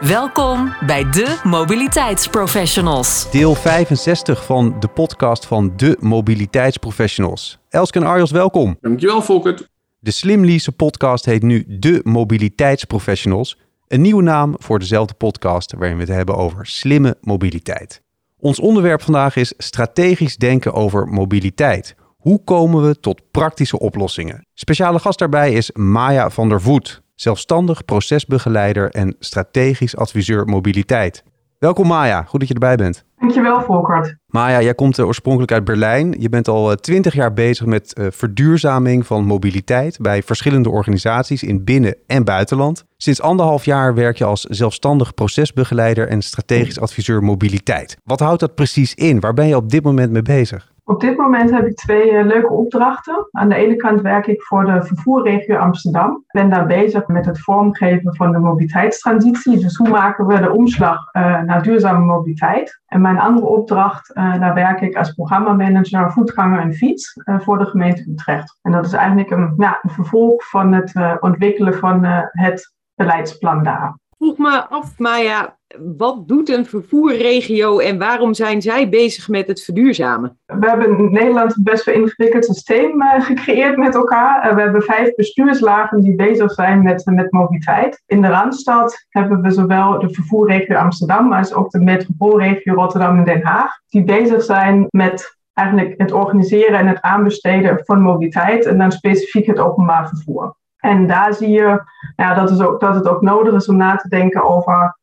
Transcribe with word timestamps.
Welkom 0.00 0.74
bij 0.86 1.10
de 1.10 1.40
Mobiliteitsprofessionals. 1.44 3.30
Deel 3.30 3.54
65 3.54 4.44
van 4.44 4.76
de 4.80 4.88
podcast 4.88 5.46
van 5.46 5.72
de 5.76 5.96
Mobiliteitsprofessionals. 6.00 7.58
Elske 7.68 7.98
en 7.98 8.06
Arjos, 8.06 8.30
welkom. 8.30 8.76
Dankjewel, 8.80 9.22
Volkert. 9.22 9.68
De 9.98 10.10
Slim 10.10 10.44
Lease 10.44 10.72
podcast 10.72 11.24
heet 11.24 11.42
nu 11.42 11.64
de 11.68 12.00
Mobiliteitsprofessionals. 12.04 13.58
Een 13.86 14.00
nieuwe 14.00 14.22
naam 14.22 14.54
voor 14.58 14.78
dezelfde 14.78 15.14
podcast 15.14 15.72
waarin 15.72 15.96
we 15.96 16.02
het 16.02 16.12
hebben 16.12 16.36
over 16.36 16.66
slimme 16.66 17.16
mobiliteit. 17.20 18.02
Ons 18.38 18.60
onderwerp 18.60 19.02
vandaag 19.02 19.36
is 19.36 19.54
strategisch 19.56 20.36
denken 20.36 20.72
over 20.72 21.06
mobiliteit. 21.06 21.94
Hoe 22.16 22.44
komen 22.44 22.86
we 22.86 23.00
tot 23.00 23.22
praktische 23.30 23.78
oplossingen? 23.78 24.46
Speciale 24.54 24.98
gast 24.98 25.18
daarbij 25.18 25.52
is 25.52 25.72
Maya 25.72 26.30
van 26.30 26.48
der 26.48 26.60
Voet, 26.60 27.02
zelfstandig 27.20 27.84
procesbegeleider 27.84 28.90
en 28.90 29.16
strategisch 29.18 29.96
adviseur 29.96 30.44
mobiliteit. 30.44 31.24
Welkom 31.58 31.86
Maya, 31.86 32.22
goed 32.22 32.40
dat 32.40 32.48
je 32.48 32.54
erbij 32.54 32.76
bent. 32.76 33.04
Dankjewel 33.18 33.60
Volkert. 33.60 34.16
Maya, 34.26 34.62
jij 34.62 34.74
komt 34.74 34.98
uh, 34.98 35.06
oorspronkelijk 35.06 35.52
uit 35.52 35.64
Berlijn. 35.64 36.14
Je 36.18 36.28
bent 36.28 36.48
al 36.48 36.74
twintig 36.74 37.14
jaar 37.14 37.32
bezig 37.32 37.66
met 37.66 37.94
uh, 37.98 38.06
verduurzaming 38.10 39.06
van 39.06 39.24
mobiliteit 39.24 39.98
bij 40.00 40.22
verschillende 40.22 40.70
organisaties 40.70 41.42
in 41.42 41.64
binnen- 41.64 41.96
en 42.06 42.24
buitenland. 42.24 42.84
Sinds 42.96 43.20
anderhalf 43.22 43.64
jaar 43.64 43.94
werk 43.94 44.18
je 44.18 44.24
als 44.24 44.42
zelfstandig 44.42 45.14
procesbegeleider 45.14 46.08
en 46.08 46.22
strategisch 46.22 46.80
adviseur 46.80 47.22
mobiliteit. 47.22 47.96
Wat 48.04 48.20
houdt 48.20 48.40
dat 48.40 48.54
precies 48.54 48.94
in? 48.94 49.20
Waar 49.20 49.34
ben 49.34 49.46
je 49.46 49.56
op 49.56 49.70
dit 49.70 49.84
moment 49.84 50.12
mee 50.12 50.22
bezig? 50.22 50.72
Op 50.88 51.00
dit 51.00 51.16
moment 51.16 51.50
heb 51.50 51.66
ik 51.66 51.76
twee 51.76 52.12
uh, 52.12 52.24
leuke 52.24 52.52
opdrachten. 52.52 53.28
Aan 53.30 53.48
de 53.48 53.54
ene 53.54 53.76
kant 53.76 54.00
werk 54.00 54.26
ik 54.26 54.42
voor 54.42 54.64
de 54.64 54.82
vervoerregio 54.82 55.56
Amsterdam. 55.56 56.10
Ik 56.10 56.32
ben 56.32 56.50
daar 56.50 56.66
bezig 56.66 57.06
met 57.06 57.26
het 57.26 57.40
vormgeven 57.40 58.16
van 58.16 58.32
de 58.32 58.38
mobiliteitstransitie. 58.38 59.58
Dus 59.58 59.76
hoe 59.76 59.88
maken 59.88 60.26
we 60.26 60.40
de 60.40 60.52
omslag 60.52 60.98
uh, 61.12 61.42
naar 61.42 61.62
duurzame 61.62 62.04
mobiliteit? 62.04 62.80
En 62.86 63.00
mijn 63.00 63.18
andere 63.18 63.46
opdracht, 63.46 64.16
uh, 64.16 64.40
daar 64.40 64.54
werk 64.54 64.80
ik 64.80 64.96
als 64.96 65.12
programmamanager 65.12 66.12
voetganger 66.12 66.60
en 66.60 66.74
fiets 66.74 67.12
voor 67.24 67.58
de 67.58 67.66
gemeente 67.66 68.10
Utrecht. 68.10 68.58
En 68.62 68.72
dat 68.72 68.86
is 68.86 68.92
eigenlijk 68.92 69.30
een, 69.30 69.54
een 69.56 69.90
vervolg 69.90 70.48
van 70.48 70.72
het 70.72 70.92
ontwikkelen 71.20 71.74
van 71.74 72.04
het 72.30 72.74
beleidsplan 72.94 73.62
daar. 73.62 73.96
Vroeg 74.18 74.38
me 74.38 74.68
af, 74.68 74.98
Maya, 74.98 75.56
wat 75.96 76.28
doet 76.28 76.48
een 76.48 76.66
vervoerregio 76.66 77.78
en 77.78 77.98
waarom 77.98 78.34
zijn 78.34 78.62
zij 78.62 78.88
bezig 78.88 79.28
met 79.28 79.46
het 79.46 79.62
verduurzamen? 79.62 80.38
We 80.46 80.68
hebben 80.68 80.98
in 80.98 81.12
Nederland 81.12 81.62
best 81.62 81.84
wel 81.84 81.94
ingewikkeld 81.94 82.44
systeem 82.44 83.02
uh, 83.02 83.20
gecreëerd 83.20 83.76
met 83.76 83.94
elkaar. 83.94 84.48
Uh, 84.48 84.54
we 84.54 84.60
hebben 84.60 84.82
vijf 84.82 85.14
bestuurslagen 85.14 86.02
die 86.02 86.14
bezig 86.14 86.52
zijn 86.52 86.82
met, 86.82 87.04
met 87.04 87.32
mobiliteit. 87.32 88.02
In 88.06 88.22
de 88.22 88.28
Randstad 88.28 89.06
hebben 89.08 89.42
we 89.42 89.50
zowel 89.50 89.98
de 89.98 90.14
vervoerregio 90.14 90.76
Amsterdam 90.76 91.32
als 91.32 91.54
ook 91.54 91.70
de 91.70 91.80
metropoolregio 91.80 92.74
Rotterdam 92.74 93.18
en 93.18 93.24
Den 93.24 93.46
Haag. 93.46 93.70
Die 93.88 94.04
bezig 94.04 94.42
zijn 94.42 94.86
met 94.90 95.38
eigenlijk 95.52 95.94
het 95.96 96.12
organiseren 96.12 96.78
en 96.78 96.86
het 96.86 97.00
aanbesteden 97.00 97.80
van 97.84 98.02
mobiliteit 98.02 98.66
en 98.66 98.78
dan 98.78 98.92
specifiek 98.92 99.46
het 99.46 99.58
openbaar 99.58 100.08
vervoer. 100.08 100.56
En 100.78 101.06
daar 101.06 101.34
zie 101.34 101.48
je 101.48 101.82
nou, 102.16 102.34
dat, 102.34 102.50
is 102.50 102.60
ook, 102.60 102.80
dat 102.80 102.94
het 102.94 103.08
ook 103.08 103.22
nodig 103.22 103.54
is 103.54 103.68
om 103.68 103.76
na 103.76 103.96
te 103.96 104.08
denken 104.08 104.44
over 104.44 104.96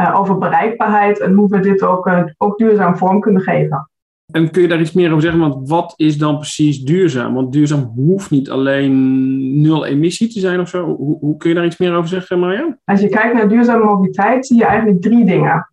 uh, 0.00 0.18
over 0.18 0.38
bereikbaarheid 0.38 1.20
en 1.20 1.34
hoe 1.34 1.48
we 1.48 1.60
dit 1.60 1.82
ook, 1.82 2.06
uh, 2.06 2.22
ook 2.36 2.58
duurzaam 2.58 2.96
vorm 2.96 3.20
kunnen 3.20 3.42
geven. 3.42 3.90
En 4.32 4.50
kun 4.50 4.62
je 4.62 4.68
daar 4.68 4.80
iets 4.80 4.92
meer 4.92 5.10
over 5.10 5.22
zeggen? 5.22 5.40
Want 5.40 5.68
wat 5.68 5.92
is 5.96 6.18
dan 6.18 6.36
precies 6.36 6.80
duurzaam? 6.80 7.34
Want 7.34 7.52
duurzaam 7.52 7.92
hoeft 7.94 8.30
niet 8.30 8.50
alleen 8.50 9.60
nul 9.60 9.86
emissie 9.86 10.28
te 10.28 10.40
zijn 10.40 10.60
of 10.60 10.68
zo. 10.68 10.84
Hoe, 10.84 11.18
hoe 11.18 11.36
kun 11.36 11.48
je 11.48 11.54
daar 11.54 11.64
iets 11.64 11.78
meer 11.78 11.94
over 11.94 12.08
zeggen, 12.08 12.38
Marja? 12.38 12.78
Als 12.84 13.00
je 13.00 13.08
kijkt 13.08 13.34
naar 13.34 13.48
duurzame 13.48 13.84
mobiliteit, 13.84 14.46
zie 14.46 14.56
je 14.56 14.64
eigenlijk 14.64 15.02
drie 15.02 15.24
dingen. 15.24 15.68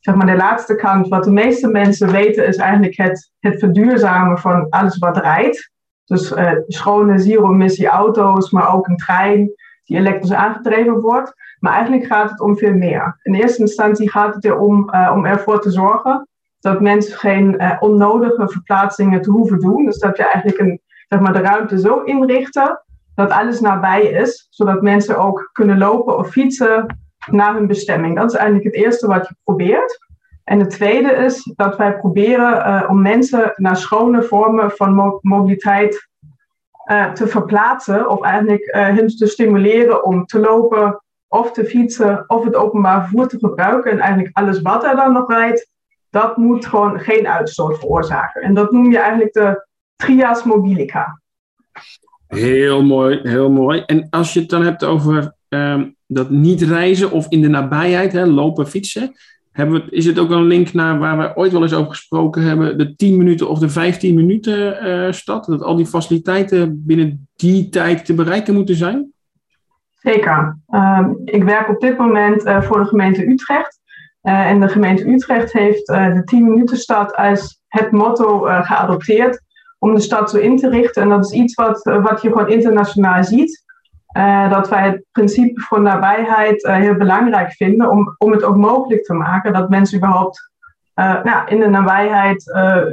Zeg 0.00 0.14
maar 0.14 0.26
de 0.26 0.36
laatste 0.36 0.74
kant, 0.74 1.08
wat 1.08 1.24
de 1.24 1.30
meeste 1.30 1.68
mensen 1.68 2.10
weten, 2.10 2.46
is 2.46 2.56
eigenlijk 2.56 2.96
het, 2.96 3.32
het 3.38 3.58
verduurzamen 3.58 4.38
van 4.38 4.66
alles 4.70 4.98
wat 4.98 5.16
rijdt. 5.16 5.70
Dus 6.08 6.32
uh, 6.32 6.52
schone 6.66 7.18
zero-emissie 7.18 7.86
auto's, 7.86 8.50
maar 8.50 8.74
ook 8.74 8.86
een 8.86 8.96
trein 8.96 9.50
die 9.84 9.96
elektrisch 9.96 10.32
aangedreven 10.32 11.00
wordt. 11.00 11.34
Maar 11.58 11.72
eigenlijk 11.72 12.06
gaat 12.06 12.30
het 12.30 12.40
om 12.40 12.56
veel 12.56 12.74
meer. 12.74 13.18
In 13.22 13.34
eerste 13.34 13.60
instantie 13.60 14.10
gaat 14.10 14.34
het 14.34 14.44
erom 14.44 14.90
uh, 14.94 15.12
om 15.14 15.26
ervoor 15.26 15.60
te 15.60 15.70
zorgen 15.70 16.28
dat 16.60 16.80
mensen 16.80 17.18
geen 17.18 17.54
uh, 17.58 17.76
onnodige 17.80 18.48
verplaatsingen 18.48 19.22
te 19.22 19.30
hoeven 19.30 19.58
doen. 19.58 19.84
Dus 19.84 19.98
dat 19.98 20.16
je 20.16 20.22
eigenlijk 20.22 20.58
een, 20.58 20.80
zeg 21.08 21.20
maar, 21.20 21.32
de 21.32 21.40
ruimte 21.40 21.80
zo 21.80 22.00
inrichten 22.00 22.82
dat 23.14 23.30
alles 23.30 23.60
nabij 23.60 24.02
is, 24.02 24.46
zodat 24.50 24.82
mensen 24.82 25.18
ook 25.18 25.50
kunnen 25.52 25.78
lopen 25.78 26.18
of 26.18 26.30
fietsen 26.30 26.98
naar 27.30 27.54
hun 27.54 27.66
bestemming. 27.66 28.16
Dat 28.16 28.30
is 28.32 28.36
eigenlijk 28.36 28.74
het 28.74 28.84
eerste 28.84 29.06
wat 29.06 29.28
je 29.28 29.34
probeert. 29.44 30.07
En 30.48 30.60
het 30.60 30.70
tweede 30.70 31.10
is 31.12 31.52
dat 31.56 31.76
wij 31.76 31.98
proberen 31.98 32.52
uh, 32.52 32.84
om 32.88 33.02
mensen 33.02 33.52
naar 33.56 33.76
schone 33.76 34.22
vormen 34.22 34.70
van 34.70 34.94
mo 34.94 35.18
mobiliteit 35.22 36.08
uh, 36.90 37.12
te 37.12 37.26
verplaatsen. 37.26 38.08
Of 38.08 38.22
eigenlijk 38.22 38.66
uh, 38.66 38.72
hen 38.72 39.06
te 39.06 39.26
stimuleren 39.26 40.04
om 40.04 40.26
te 40.26 40.40
lopen, 40.40 41.02
of 41.26 41.52
te 41.52 41.64
fietsen 41.64 42.24
of 42.26 42.44
het 42.44 42.54
openbaar 42.54 43.00
vervoer 43.00 43.28
te 43.28 43.38
gebruiken. 43.38 43.90
En 43.90 43.98
eigenlijk 43.98 44.36
alles 44.36 44.62
wat 44.62 44.84
er 44.84 44.96
dan 44.96 45.12
nog 45.12 45.30
rijdt, 45.30 45.70
dat 46.10 46.36
moet 46.36 46.66
gewoon 46.66 47.00
geen 47.00 47.28
uitstoot 47.28 47.78
veroorzaken. 47.78 48.42
En 48.42 48.54
dat 48.54 48.72
noem 48.72 48.90
je 48.90 48.98
eigenlijk 48.98 49.32
de 49.32 49.66
trias 49.96 50.44
mobilica. 50.44 51.20
Heel 52.26 52.82
mooi, 52.82 53.20
heel 53.22 53.50
mooi. 53.50 53.82
En 53.86 54.06
als 54.10 54.32
je 54.32 54.40
het 54.40 54.50
dan 54.50 54.62
hebt 54.62 54.84
over 54.84 55.34
um, 55.48 55.96
dat 56.06 56.30
niet 56.30 56.62
reizen 56.62 57.10
of 57.10 57.26
in 57.28 57.42
de 57.42 57.48
nabijheid, 57.48 58.12
hè, 58.12 58.26
lopen, 58.26 58.66
fietsen. 58.66 59.14
Hebben 59.58 59.84
we, 59.84 59.90
is 59.90 60.06
het 60.06 60.18
ook 60.18 60.30
een 60.30 60.46
link 60.46 60.72
naar 60.72 60.98
waar 60.98 61.18
we 61.18 61.36
ooit 61.36 61.52
wel 61.52 61.62
eens 61.62 61.74
over 61.74 61.90
gesproken 61.90 62.42
hebben, 62.42 62.78
de 62.78 62.96
10 62.96 63.16
minuten 63.16 63.48
of 63.48 63.58
de 63.58 63.68
15 63.68 64.14
minuten 64.14 64.86
uh, 64.86 65.12
stad? 65.12 65.44
Dat 65.44 65.62
al 65.62 65.76
die 65.76 65.86
faciliteiten 65.86 66.86
binnen 66.86 67.28
die 67.36 67.68
tijd 67.68 68.04
te 68.04 68.14
bereiken 68.14 68.54
moeten 68.54 68.74
zijn? 68.74 69.12
Zeker. 69.94 70.58
Uh, 70.68 71.08
ik 71.24 71.44
werk 71.44 71.68
op 71.68 71.80
dit 71.80 71.98
moment 71.98 72.46
uh, 72.46 72.62
voor 72.62 72.78
de 72.78 72.84
gemeente 72.84 73.28
Utrecht. 73.28 73.80
Uh, 74.22 74.50
en 74.50 74.60
de 74.60 74.68
gemeente 74.68 75.08
Utrecht 75.08 75.52
heeft 75.52 75.86
de 75.86 76.22
10 76.24 76.44
minuten 76.50 76.76
stad 76.76 77.16
als 77.16 77.62
het 77.66 77.90
motto 77.90 78.38
geadopteerd 78.40 79.40
om 79.78 79.94
de 79.94 80.00
stad 80.00 80.30
zo 80.30 80.36
in 80.36 80.56
te 80.56 80.68
richten. 80.68 81.02
En 81.02 81.08
dat 81.08 81.24
is 81.24 81.32
iets 81.32 81.54
wat, 81.54 81.82
wat 81.82 82.22
je 82.22 82.28
gewoon 82.28 82.48
internationaal 82.48 83.24
ziet. 83.24 83.64
Dat 84.50 84.68
wij 84.68 84.82
het 84.82 85.04
principe 85.12 85.60
van 85.60 85.82
nabijheid 85.82 86.66
heel 86.66 86.94
belangrijk 86.94 87.52
vinden 87.52 87.90
om, 87.90 88.14
om 88.18 88.32
het 88.32 88.44
ook 88.44 88.56
mogelijk 88.56 89.04
te 89.04 89.14
maken 89.14 89.52
dat 89.52 89.68
mensen 89.68 89.96
überhaupt 89.96 90.50
nou, 90.94 91.48
in 91.48 91.60
de 91.60 91.68
nabijheid 91.68 92.44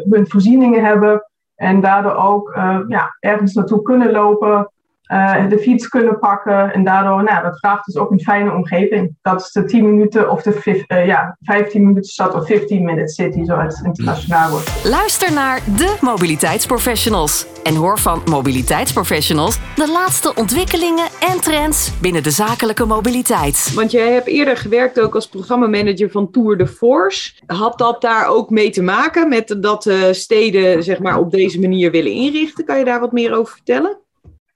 hun 0.09 0.29
voorzieningen 0.29 0.85
hebben 0.85 1.29
en 1.55 1.81
daardoor 1.81 2.15
ook 2.15 2.53
ja, 2.87 3.15
ergens 3.19 3.53
naartoe 3.53 3.81
kunnen 3.81 4.11
lopen, 4.11 4.71
uh, 5.11 5.49
de 5.49 5.59
fiets 5.59 5.87
kunnen 5.87 6.19
pakken. 6.19 6.73
En 6.73 6.83
daardoor, 6.83 7.23
nou, 7.23 7.43
dat 7.43 7.59
vraagt 7.59 7.85
dus 7.85 7.95
ook 7.95 8.11
een 8.11 8.19
fijne 8.19 8.53
omgeving. 8.53 9.15
Dat 9.21 9.41
is 9.41 9.51
de 9.51 9.65
10 9.65 9.89
minuten 9.89 10.29
of 10.29 10.41
de 10.41 10.83
uh, 10.87 11.05
ja, 11.05 11.37
15 11.41 11.87
minuten 11.87 12.11
stad 12.11 12.33
of 12.33 12.47
15 12.47 12.83
minute 12.83 13.13
city, 13.13 13.43
zoals 13.43 13.77
het 13.77 13.85
internationaal 13.85 14.49
wordt. 14.49 14.81
Luister 14.83 15.33
naar 15.33 15.59
de 15.77 15.97
mobiliteitsprofessionals. 16.01 17.45
En 17.63 17.75
hoor 17.75 17.99
van 17.99 18.21
mobiliteitsprofessionals 18.29 19.59
de 19.75 19.91
laatste 19.91 20.33
ontwikkelingen 20.35 21.05
en 21.19 21.41
trends 21.41 21.99
binnen 22.01 22.23
de 22.23 22.29
zakelijke 22.29 22.85
mobiliteit. 22.85 23.71
Want 23.75 23.91
jij 23.91 24.13
hebt 24.13 24.27
eerder 24.27 24.57
gewerkt 24.57 24.99
ook 24.99 25.15
als 25.15 25.27
programmamanager 25.27 26.11
van 26.11 26.31
Tour 26.31 26.57
de 26.57 26.67
Force. 26.67 27.31
Had 27.45 27.77
dat 27.77 28.01
daar 28.01 28.27
ook 28.27 28.49
mee 28.49 28.69
te 28.69 28.81
maken 28.81 29.29
met 29.29 29.55
dat 29.59 29.85
uh, 29.85 30.11
steden 30.11 30.83
zeg 30.83 30.99
maar, 30.99 31.19
op 31.19 31.31
deze 31.31 31.59
manier 31.59 31.91
willen 31.91 32.11
inrichten? 32.11 32.65
Kan 32.65 32.77
je 32.77 32.85
daar 32.85 32.99
wat 32.99 33.11
meer 33.11 33.37
over 33.37 33.53
vertellen? 33.53 33.97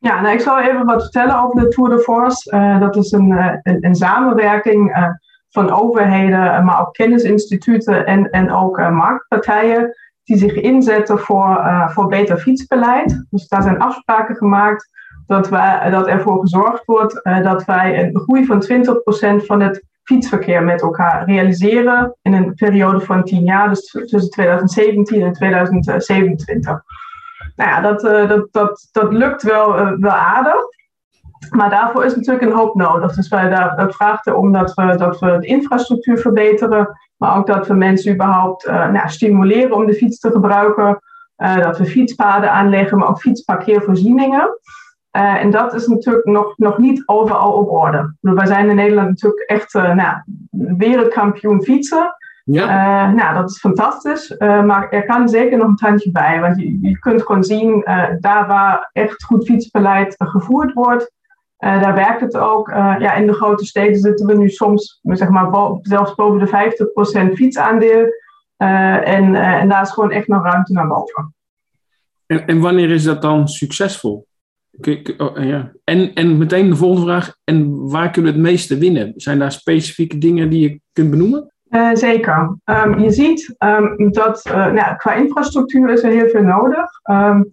Ja, 0.01 0.21
nou, 0.21 0.33
ik 0.33 0.41
zal 0.41 0.59
even 0.59 0.85
wat 0.85 1.01
vertellen 1.01 1.43
over 1.43 1.61
de 1.61 1.67
Tour 1.67 1.89
de 1.89 1.99
Force. 1.99 2.55
Uh, 2.55 2.79
dat 2.79 2.95
is 2.95 3.11
een, 3.11 3.29
uh, 3.29 3.53
een, 3.63 3.77
een 3.85 3.95
samenwerking 3.95 4.97
uh, 4.97 5.07
van 5.49 5.71
overheden, 5.71 6.65
maar 6.65 6.81
ook 6.81 6.93
kennisinstituten 6.93 8.05
en, 8.05 8.29
en 8.29 8.51
ook 8.51 8.77
marktpartijen 8.77 9.95
die 10.23 10.37
zich 10.37 10.53
inzetten 10.53 11.19
voor, 11.19 11.61
voor 11.87 12.07
beter 12.07 12.37
fietsbeleid. 12.37 13.25
Dus 13.29 13.47
daar 13.47 13.61
zijn 13.61 13.79
afspraken 13.79 14.35
gemaakt 14.35 14.89
dat, 15.27 15.49
wij, 15.49 15.89
dat 15.89 16.07
ervoor 16.07 16.39
gezorgd 16.39 16.85
wordt 16.85 17.19
dat 17.23 17.65
wij 17.65 18.03
een 18.03 18.19
groei 18.19 18.45
van 18.45 18.63
20% 19.41 19.45
van 19.45 19.61
het 19.61 19.85
fietsverkeer 20.03 20.63
met 20.63 20.81
elkaar 20.81 21.25
realiseren 21.25 22.15
in 22.21 22.33
een 22.33 22.53
periode 22.53 22.99
van 22.99 23.23
10 23.23 23.43
jaar, 23.43 23.69
dus 23.69 23.85
tussen 23.85 24.29
2017 24.29 25.21
en 25.21 25.33
2027. 25.33 26.81
Nou 27.59 27.71
ja, 27.71 27.81
dat, 27.81 28.01
dat, 28.29 28.47
dat, 28.51 28.87
dat 28.91 29.13
lukt 29.13 29.43
wel, 29.43 29.73
wel 29.99 30.11
aardig. 30.11 30.61
Maar 31.49 31.69
daarvoor 31.69 32.05
is 32.05 32.15
natuurlijk 32.15 32.45
een 32.45 32.57
hoop 32.57 32.75
nodig. 32.75 33.15
Dus 33.15 33.27
wij, 33.27 33.49
daar, 33.49 33.75
dat 33.75 33.95
vraagt 33.95 34.27
erom 34.27 34.51
dat 34.51 34.73
we, 34.73 34.95
dat 34.95 35.19
we 35.19 35.37
de 35.39 35.47
infrastructuur 35.47 36.17
verbeteren, 36.17 36.99
maar 37.17 37.37
ook 37.37 37.47
dat 37.47 37.67
we 37.67 37.73
mensen 37.73 38.13
überhaupt 38.13 38.67
uh, 38.67 38.89
nou, 38.89 39.09
stimuleren 39.09 39.75
om 39.75 39.85
de 39.85 39.93
fiets 39.93 40.19
te 40.19 40.31
gebruiken. 40.31 40.99
Dat 41.35 41.77
we 41.77 41.85
fietspaden 41.85 42.51
aanleggen, 42.51 42.97
maar 42.97 43.07
ook 43.07 43.19
fietsparkeervoorzieningen. 43.19 44.59
En 45.11 45.49
dat 45.51 45.73
is 45.73 45.87
natuurlijk 45.87 46.25
nog, 46.25 46.57
nog 46.57 46.77
niet 46.77 47.03
overal 47.05 47.51
op 47.51 47.69
orde. 47.69 48.15
Wij 48.19 48.45
zijn 48.45 48.69
in 48.69 48.75
Nederland 48.75 49.07
natuurlijk 49.07 49.49
echt 49.49 49.73
nou, 49.73 50.17
wereldkampioen 50.77 51.63
fietsen. 51.63 52.15
Ja. 52.51 53.11
nou, 53.11 53.33
dat 53.33 53.49
is 53.49 53.59
fantastisch. 53.59 54.35
maar 54.39 54.89
er 54.89 55.05
kan 55.05 55.29
zeker 55.29 55.57
nog 55.57 55.67
een 55.67 55.75
tandje 55.75 56.11
bij. 56.11 56.39
Want 56.39 56.59
je, 56.59 56.79
je 56.81 56.99
kunt 56.99 57.21
gewoon 57.21 57.43
zien, 57.43 57.83
daar 58.19 58.47
waar 58.47 58.89
echt 58.93 59.23
goed 59.23 59.45
fietsbeleid 59.45 60.15
gevoerd 60.17 60.73
wordt, 60.73 61.11
daar 61.57 61.95
werkt 61.95 62.21
het 62.21 62.37
ook. 62.37 62.69
Ja, 62.99 63.13
in 63.13 63.27
de 63.27 63.33
grote 63.33 63.65
steden 63.65 63.99
zitten 63.99 64.25
we 64.25 64.37
nu 64.37 64.49
soms 64.49 64.99
zeg 65.03 65.29
maar, 65.29 65.49
bo 65.49 65.79
zelfs 65.81 66.15
boven 66.15 66.39
de 66.39 67.29
50% 67.31 67.33
fietsaandeel. 67.33 68.05
En, 68.57 69.35
en 69.35 69.69
daar 69.69 69.81
is 69.81 69.91
gewoon 69.91 70.11
echt 70.11 70.27
nog 70.27 70.43
ruimte 70.43 70.73
naar 70.73 70.87
boven. 70.87 71.33
En, 72.25 72.47
en 72.47 72.59
wanneer 72.59 72.91
is 72.91 73.03
dat 73.03 73.21
dan 73.21 73.47
succesvol? 73.47 74.27
Oh, 75.17 75.43
ja. 75.43 75.71
en, 75.83 76.13
en 76.13 76.37
meteen 76.37 76.69
de 76.69 76.75
volgende 76.75 77.05
vraag. 77.05 77.35
En 77.43 77.89
waar 77.89 78.09
kunnen 78.09 78.31
we 78.31 78.37
het 78.37 78.47
meeste 78.47 78.77
winnen? 78.77 79.13
Zijn 79.15 79.39
daar 79.39 79.51
specifieke 79.51 80.17
dingen 80.17 80.49
die 80.49 80.69
je 80.69 80.81
kunt 80.91 81.09
benoemen? 81.09 81.53
Uh, 81.69 81.89
zeker. 81.93 82.57
Um, 82.65 82.99
je 82.99 83.11
ziet 83.11 83.55
um, 83.59 84.11
dat 84.11 84.45
uh, 84.47 84.53
nou, 84.53 84.95
qua 84.95 85.13
infrastructuur 85.13 85.89
is 85.89 86.03
er 86.03 86.11
heel 86.11 86.27
veel 86.27 86.43
nodig. 86.43 86.85
Um, 87.11 87.49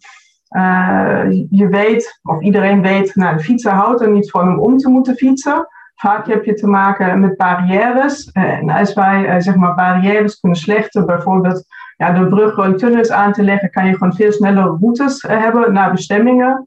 je 1.51 1.69
weet, 1.71 2.21
of 2.23 2.41
iedereen 2.41 2.83
weet, 2.83 3.15
nou, 3.15 3.37
de 3.37 3.43
fietser 3.43 3.73
houdt 3.73 4.01
er 4.01 4.11
niet 4.11 4.31
van 4.31 4.59
om 4.59 4.77
te 4.77 4.89
moeten 4.89 5.17
fietsen. 5.17 5.67
Vaak 5.95 6.27
heb 6.27 6.45
je 6.45 6.55
te 6.55 6.67
maken 6.67 7.21
met 7.21 7.37
barrières. 7.37 8.31
En 8.33 8.71
als 8.71 8.95
wij 8.95 9.41
zeg 9.41 9.55
maar 9.55 9.75
barrières 9.75 10.41
kunnen 10.41 10.59
slechten, 10.59 11.07
bijvoorbeeld 11.07 11.65
ja, 11.97 12.13
door 12.13 12.29
bruggen 12.29 12.65
en 12.65 12.77
tunnels 12.77 13.11
aan 13.11 13.33
te 13.33 13.43
leggen, 13.43 13.71
kan 13.71 13.87
je 13.87 13.93
gewoon 13.93 14.15
veel 14.15 14.33
snellere 14.33 14.77
routes 14.81 15.23
hebben 15.23 15.73
naar 15.73 15.91
bestemmingen. 15.91 16.67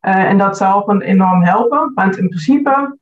en 0.00 0.38
dat 0.38 0.56
zou 0.56 0.80
gewoon 0.80 1.00
enorm 1.00 1.42
helpen. 1.42 1.92
Want 1.94 2.16
in 2.16 2.28
principe, 2.28 2.98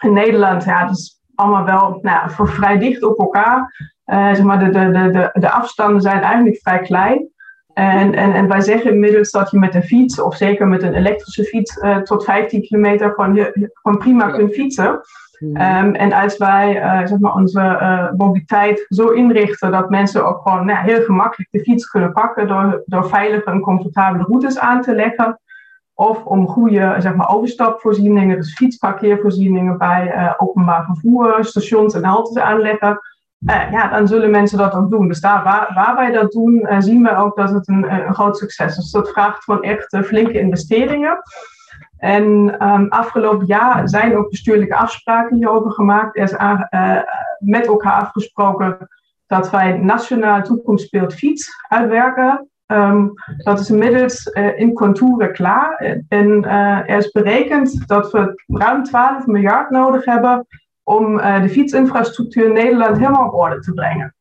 in 0.00 0.12
Nederland, 0.12 0.64
ja, 0.64 0.84
dat 0.84 0.96
is 0.96 1.21
allemaal 1.34 1.64
wel 1.64 1.98
nou, 2.02 2.30
voor 2.30 2.48
vrij 2.48 2.78
dicht 2.78 3.02
op 3.02 3.18
elkaar. 3.18 3.90
zeg 4.04 4.42
maar, 4.42 4.58
de, 4.58 4.70
de, 4.70 4.90
de, 4.90 5.30
de 5.32 5.50
afstanden 5.50 6.00
zijn 6.00 6.22
eigenlijk 6.22 6.58
vrij 6.60 6.80
klein. 6.80 7.30
En, 7.74 8.14
en, 8.14 8.32
en 8.32 8.48
wij 8.48 8.60
zeggen 8.60 8.92
inmiddels 8.92 9.30
dat 9.30 9.50
je 9.50 9.58
met 9.58 9.74
een 9.74 9.82
fiets, 9.82 10.20
of 10.20 10.36
zeker 10.36 10.66
met 10.66 10.82
een 10.82 10.94
elektrische 10.94 11.44
fiets, 11.44 11.76
uh, 11.76 11.96
tot 11.96 12.24
15 12.24 12.60
kilometer 12.62 13.10
gewoon, 13.10 13.36
gewoon 13.72 13.98
prima 13.98 14.30
kunt 14.30 14.54
fietsen. 14.54 15.00
Um, 15.42 15.94
en 15.94 16.12
als 16.12 16.36
wij 16.36 16.76
uh, 16.76 17.06
zeg 17.06 17.18
maar 17.18 17.34
onze 17.34 17.60
uh, 17.60 18.10
mobiliteit 18.16 18.86
zo 18.88 19.08
inrichten 19.08 19.70
dat 19.70 19.90
mensen 19.90 20.26
ook 20.26 20.42
gewoon 20.42 20.66
nou, 20.66 20.78
heel 20.78 21.02
gemakkelijk 21.02 21.50
de 21.50 21.60
fiets 21.60 21.86
kunnen 21.86 22.12
pakken 22.12 22.46
door, 22.46 22.82
door 22.86 23.08
veilige 23.08 23.50
en 23.50 23.60
comfortabele 23.60 24.24
routes 24.24 24.58
aan 24.58 24.82
te 24.82 24.94
leggen. 24.94 25.40
Of 26.08 26.24
om 26.24 26.48
goede 26.48 26.94
zeg 26.98 27.14
maar, 27.14 27.28
overstapvoorzieningen, 27.28 28.36
dus 28.36 28.54
fietsparkeervoorzieningen 28.54 29.78
bij 29.78 30.34
openbaar 30.36 30.84
vervoer, 30.84 31.44
stations 31.44 31.94
en 31.94 32.04
haltes 32.04 32.42
aanleggen 32.42 33.00
uh, 33.46 33.70
ja, 33.70 33.88
dan 33.88 34.08
zullen 34.08 34.30
mensen 34.30 34.58
dat 34.58 34.74
ook 34.74 34.90
doen. 34.90 35.08
Dus 35.08 35.20
daar 35.20 35.42
waar, 35.74 35.94
wij 35.96 36.10
dat 36.10 36.32
doen, 36.32 36.54
uh, 36.54 36.76
zien 36.78 37.02
we 37.02 37.16
ook 37.16 37.36
dat 37.36 37.50
het 37.50 37.68
een, 37.68 38.14
groot 38.14 38.38
succes 38.38 38.70
is. 38.70 38.76
Dus 38.76 38.90
dat 38.90 39.10
vraagt 39.10 39.44
gewoon 39.44 39.62
echt 39.62 39.98
flinke 40.04 40.38
investeringen. 40.38 41.18
En 41.96 42.22
um, 42.68 42.88
afgelopen 42.88 43.46
jaar 43.46 43.88
zijn 43.88 44.16
ook 44.16 44.30
bestuurlijke 44.30 44.76
afspraken 44.76 45.36
hierover 45.36 45.70
gemaakt. 45.70 46.16
Er 46.16 46.22
is 46.22 46.34
met 47.38 47.66
elkaar 47.66 48.00
afgesproken 48.00 48.88
dat 49.26 49.50
wij 49.50 49.78
nationaal 49.78 50.42
toekomstbeeld 50.42 51.14
fiets 51.14 51.50
uitwerken. 51.68 52.50
Um, 52.72 53.12
dat 53.36 53.60
is 53.60 53.70
inmiddels 53.70 54.26
in 54.56 54.72
contouren 54.72 55.32
klaar. 55.32 56.00
En 56.08 56.44
er 56.44 56.96
is 56.96 57.10
berekend 57.10 57.88
dat 57.88 58.10
we 58.10 58.42
ruim 58.46 58.82
12 58.82 59.26
miljard 59.26 59.70
nodig 59.70 60.04
hebben 60.04 60.46
om 60.82 61.18
uh, 61.18 61.42
de 61.42 61.48
fietsinfrastructuur 61.48 62.44
in 62.44 62.52
Nederland 62.52 62.98
helemaal 62.98 63.26
op 63.26 63.34
orde 63.34 63.60
te 63.60 63.72
brengen. 63.72 64.14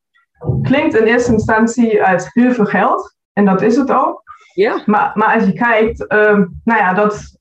Klinkt 0.61 0.95
in 0.95 1.05
eerste 1.05 1.31
instantie 1.31 2.03
als 2.03 2.29
heel 2.31 2.51
veel 2.51 2.65
geld, 2.65 3.15
en 3.33 3.45
dat 3.45 3.61
is 3.61 3.75
het 3.75 3.91
ook. 3.91 4.23
Ja. 4.53 4.81
Maar, 4.85 5.11
maar 5.13 5.33
als 5.33 5.45
je 5.45 5.53
kijkt, 5.53 6.01
uh, 6.01 6.39
nou 6.63 6.79
ja, 6.79 6.93
dat, 6.93 7.37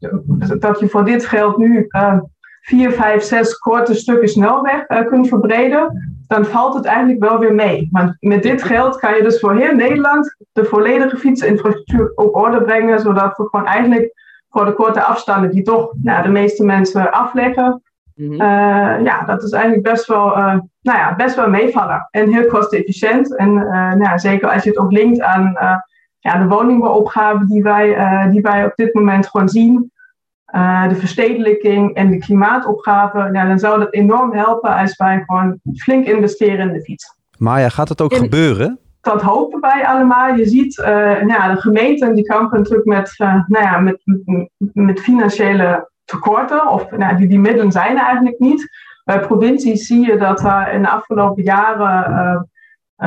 dat 0.59 0.81
je 0.81 0.89
voor 0.89 1.05
dit 1.05 1.27
geld 1.27 1.57
nu 1.57 1.87
uh, 1.89 2.19
vier, 2.61 2.93
vijf, 2.93 3.23
zes 3.23 3.59
korte 3.59 3.95
stukken 3.95 4.29
snelweg 4.29 4.89
uh, 4.89 5.07
kunt 5.07 5.29
verbreden, 5.29 6.19
dan 6.31 6.44
valt 6.44 6.75
het 6.75 6.85
eigenlijk 6.85 7.25
wel 7.25 7.38
weer 7.38 7.55
mee. 7.55 7.88
Want 7.91 8.17
met 8.21 8.43
dit 8.43 8.62
geld 8.62 8.97
kan 8.97 9.17
je 9.17 9.23
dus 9.23 9.41
voor 9.41 9.55
heel 9.55 9.75
Nederland 9.75 10.37
de 10.53 10.65
volledige 10.65 11.17
fietsinfrastructuur 11.17 12.12
op 12.15 12.37
orde 12.37 12.62
brengen, 12.62 13.00
zodat 13.00 13.37
we 13.37 13.49
gewoon 13.49 13.67
eigenlijk 13.67 14.12
voor 14.49 14.65
de 14.65 14.73
korte 14.73 15.03
afstanden 15.03 15.50
die 15.50 15.62
toch 15.62 15.93
nou, 16.03 16.23
de 16.23 16.29
meeste 16.29 16.65
mensen 16.65 17.12
afleggen, 17.12 17.82
Mhm. 18.21 18.41
Eh, 18.41 19.05
ja, 19.05 19.25
dat 19.25 19.43
is 19.43 19.50
eigenlijk 19.50 19.82
best 19.82 20.06
wel, 20.06 20.38
uh, 20.38 20.55
nou 20.82 20.99
ja, 20.99 21.15
best 21.17 21.37
wel 21.37 21.49
meevallen. 21.49 22.09
En 22.11 22.33
heel 22.33 22.47
kostenefficiënt. 22.47 23.37
En 23.37 23.50
uh, 23.50 23.71
nou 23.71 24.03
ja, 24.03 24.19
zeker 24.19 24.49
als 24.50 24.62
je 24.62 24.69
het 24.69 24.79
ook 24.79 24.93
linkt 24.93 25.21
aan 25.21 25.56
ja, 26.19 26.38
de 26.38 26.49
woningbouwopgave 26.49 27.47
die 27.47 27.62
wij, 27.62 27.97
die 28.31 28.41
wij 28.41 28.65
op 28.65 28.73
dit 28.75 28.94
moment 28.94 29.26
gewoon 29.26 29.49
zien. 29.49 29.93
De 30.88 30.97
verstedelijking 30.99 31.94
en 31.94 32.11
de 32.11 32.19
klimaatopgave. 32.19 33.19
Nou, 33.19 33.49
dan 33.49 33.58
zou 33.58 33.79
dat 33.79 33.93
enorm 33.93 34.35
helpen 34.35 34.76
als 34.76 34.97
wij 34.97 35.23
gewoon 35.26 35.61
flink 35.76 36.06
investeren 36.06 36.69
in 36.69 36.73
de 36.73 36.82
fiets. 36.82 37.19
Maya, 37.38 37.69
gaat 37.69 37.88
het 37.88 38.00
ook 38.00 38.14
gebeuren? 38.14 38.79
dat 39.00 39.23
hopen 39.23 39.61
wij 39.61 39.87
allemaal. 39.87 40.35
Je 40.35 40.47
ziet, 40.47 40.79
uh, 40.79 40.87
nou 40.87 41.26
ja, 41.26 41.55
de 41.55 41.61
gemeenten 41.61 42.14
die 42.14 42.25
kampen 42.25 42.58
natuurlijk 42.58 42.87
met, 42.87 43.14
uh, 43.19 43.35
nou 43.47 43.64
ja, 43.64 43.79
met, 43.79 44.00
met, 44.73 45.00
financiële 45.00 45.91
tekorten, 46.05 46.69
of 46.69 46.91
nou, 46.91 47.17
die, 47.17 47.29
die 47.29 47.38
middelen 47.38 47.73
zijn 47.73 47.99
er 47.99 48.05
eigenlijk 48.05 48.38
niet. 48.38 48.69
Bij 49.05 49.20
provincies 49.20 49.87
zie 49.87 50.06
je 50.06 50.17
dat 50.17 50.44
er 50.44 50.73
in 50.73 50.82
de 50.82 50.88
afgelopen 50.88 51.43
jaren 51.43 52.11
uh, 52.11 52.41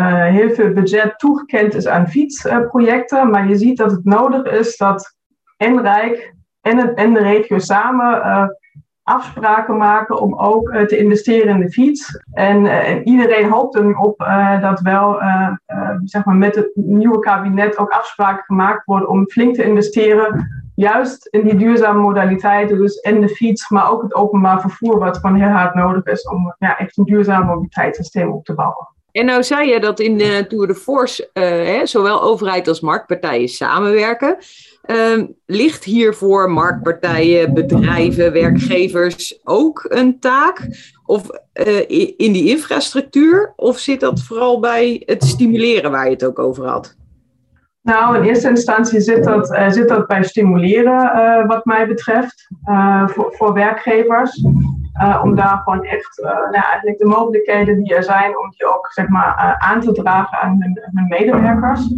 uh, 0.03 0.25
heel 0.25 0.49
veel 0.49 0.73
budget 0.73 1.19
toegekend 1.19 1.73
is 1.73 1.87
aan 1.87 2.07
fietsprojecten. 2.07 3.29
maar 3.29 3.47
je 3.47 3.55
ziet 3.55 3.77
dat 3.77 3.91
het 3.91 4.05
nodig 4.05 4.43
is 4.43 4.77
dat 4.77 5.15
en 5.57 5.81
Rijk 5.81 6.33
en, 6.63 6.77
het, 6.77 6.93
en 6.93 7.13
de 7.13 7.19
regio 7.19 7.57
samen 7.57 8.17
uh, 8.17 8.45
afspraken 9.03 9.77
maken 9.77 10.21
om 10.21 10.35
ook 10.35 10.69
te 10.87 10.97
investeren 10.97 11.55
in 11.55 11.59
de 11.59 11.71
fiets. 11.71 12.19
En, 12.33 12.65
en 12.65 13.07
iedereen 13.07 13.49
hoopt 13.49 13.75
er 13.75 13.85
nu 13.85 13.93
op 13.93 14.17
dat 14.61 14.79
wel 14.79 15.19
zeg 16.03 16.25
maar 16.25 16.35
met 16.35 16.55
het 16.55 16.71
nieuwe 16.73 17.19
kabinet 17.19 17.77
ook 17.77 17.89
afspraken 17.89 18.43
gemaakt 18.43 18.85
worden 18.85 19.09
om 19.09 19.29
flink 19.29 19.55
te 19.55 19.63
investeren 19.63 20.47
juist 20.75 21.27
in 21.27 21.43
die 21.43 21.55
duurzame 21.55 21.99
modaliteiten, 21.99 22.77
dus 22.77 22.99
en 22.99 23.21
de 23.21 23.29
fiets, 23.29 23.69
maar 23.69 23.91
ook 23.91 24.01
het 24.01 24.13
openbaar 24.13 24.61
vervoer, 24.61 24.99
wat 24.99 25.17
gewoon 25.17 25.35
heel 25.35 25.49
hard 25.49 25.73
nodig 25.73 26.05
is 26.05 26.27
om 26.27 26.55
ja, 26.57 26.77
echt 26.77 26.97
een 26.97 27.03
duurzaam 27.03 27.45
mobiliteitssysteem 27.45 28.31
op 28.31 28.45
te 28.45 28.53
bouwen. 28.53 28.87
En 29.13 29.25
nou 29.25 29.43
zei 29.43 29.69
je 29.69 29.79
dat 29.79 29.99
in 29.99 30.17
de 30.17 30.45
Tour 30.47 30.67
de 30.67 30.75
Force 30.75 31.29
uh, 31.33 31.43
hè, 31.43 31.85
zowel 31.85 32.21
overheid 32.21 32.67
als 32.67 32.79
marktpartijen 32.81 33.47
samenwerken. 33.47 34.37
Uh, 34.85 35.23
ligt 35.45 35.83
hier 35.83 36.13
voor 36.13 36.51
marktpartijen, 36.51 37.53
bedrijven, 37.53 38.31
werkgevers 38.31 39.39
ook 39.43 39.85
een 39.89 40.19
taak? 40.19 40.67
Of 41.05 41.29
uh, 41.53 41.79
in 42.17 42.31
die 42.31 42.49
infrastructuur? 42.49 43.53
Of 43.55 43.79
zit 43.79 43.99
dat 43.99 44.21
vooral 44.21 44.59
bij 44.59 45.03
het 45.05 45.23
stimuleren 45.23 45.91
waar 45.91 46.05
je 46.05 46.11
het 46.11 46.25
ook 46.25 46.39
over 46.39 46.67
had? 46.67 46.95
Nou, 47.81 48.17
in 48.17 48.23
eerste 48.23 48.49
instantie 48.49 49.01
zit 49.01 49.23
dat, 49.23 49.57
zit 49.69 49.87
dat 49.87 50.07
bij 50.07 50.23
stimuleren, 50.23 51.47
wat 51.47 51.65
mij 51.65 51.87
betreft, 51.87 52.47
voor, 53.05 53.33
voor 53.37 53.53
werkgevers. 53.53 54.41
Om 55.23 55.35
daar 55.35 55.61
gewoon 55.63 55.83
echt 55.83 56.21
nou, 56.21 56.53
eigenlijk 56.53 56.97
de 56.97 57.05
mogelijkheden 57.05 57.83
die 57.83 57.95
er 57.95 58.03
zijn, 58.03 58.37
om 58.37 58.49
die 58.49 58.67
ook 58.67 58.91
zeg 58.91 59.07
maar, 59.07 59.55
aan 59.57 59.81
te 59.81 59.91
dragen 59.91 60.39
aan 60.39 60.57
hun, 60.59 61.07
medewerkers. 61.07 61.93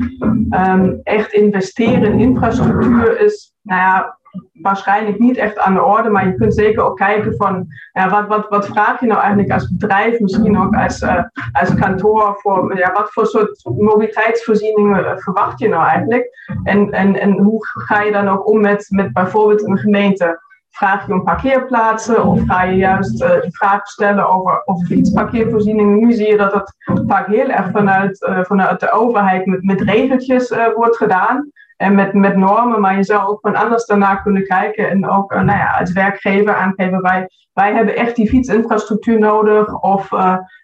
Um, 0.49 0.99
echt 1.03 1.33
investeren 1.33 2.11
in 2.11 2.19
infrastructuur 2.19 3.19
is, 3.19 3.55
nou 3.61 3.81
ja, 3.81 4.17
waarschijnlijk 4.53 5.19
niet 5.19 5.37
echt 5.37 5.57
aan 5.57 5.73
de 5.73 5.83
orde, 5.83 6.09
maar 6.09 6.27
je 6.27 6.35
kunt 6.35 6.53
zeker 6.53 6.83
ook 6.83 6.97
kijken 6.97 7.35
van 7.35 7.67
ja, 7.93 8.09
wat, 8.09 8.27
wat, 8.27 8.49
wat 8.49 8.67
vraag 8.67 8.99
je 8.99 9.05
nou 9.05 9.19
eigenlijk 9.19 9.51
als 9.51 9.75
bedrijf, 9.75 10.19
misschien 10.19 10.59
ook 10.59 10.75
als, 10.75 11.05
als 11.51 11.73
kantoor, 11.75 12.35
voor 12.37 12.77
ja, 12.77 12.91
wat 12.91 13.13
voor 13.13 13.25
soort 13.25 13.63
mobiliteitsvoorzieningen 13.77 15.19
verwacht 15.19 15.59
je 15.59 15.67
nou 15.67 15.87
eigenlijk? 15.87 16.29
En, 16.63 16.91
en, 16.91 17.19
en 17.19 17.31
hoe 17.31 17.65
ga 17.65 18.01
je 18.01 18.11
dan 18.11 18.27
ook 18.27 18.47
om 18.47 18.61
met, 18.61 18.85
met 18.89 19.13
bijvoorbeeld 19.13 19.67
een 19.67 19.77
gemeente? 19.77 20.43
Vraag 20.75 21.07
je 21.07 21.13
om 21.13 21.23
parkeerplaatsen 21.23 22.25
of 22.25 22.41
ga 22.47 22.63
je 22.63 22.75
juist 22.75 23.21
uh, 23.21 23.29
de 23.29 23.51
vraag 23.51 23.87
stellen 23.87 24.29
over, 24.29 24.61
over 24.65 24.85
fietsparkeervoorzieningen? 24.85 25.99
Nu 25.99 26.13
zie 26.13 26.27
je 26.27 26.37
dat 26.37 26.53
het 26.53 26.73
vaak 27.07 27.27
heel 27.27 27.49
erg 27.49 27.71
vanuit, 27.71 28.27
uh, 28.29 28.43
vanuit 28.43 28.79
de 28.79 28.91
overheid 28.91 29.45
met, 29.45 29.63
met 29.63 29.81
regeltjes 29.81 30.51
uh, 30.51 30.73
wordt 30.75 30.97
gedaan 30.97 31.51
en 31.77 31.95
met, 31.95 32.13
met 32.13 32.35
normen, 32.35 32.81
maar 32.81 32.95
je 32.95 33.03
zou 33.03 33.27
ook 33.27 33.39
van 33.41 33.55
anders 33.55 33.85
daarna 33.85 34.15
kunnen 34.15 34.43
kijken 34.43 34.89
en 34.89 35.09
ook 35.09 35.33
nou 35.33 35.45
ja, 35.45 35.77
als 35.79 35.91
werkgever 35.91 36.55
aangeven, 36.55 37.01
wij, 37.01 37.29
wij 37.53 37.73
hebben 37.73 37.95
echt 37.95 38.15
die 38.15 38.29
fietsinfrastructuur 38.29 39.19
nodig 39.19 39.81
of 39.81 40.09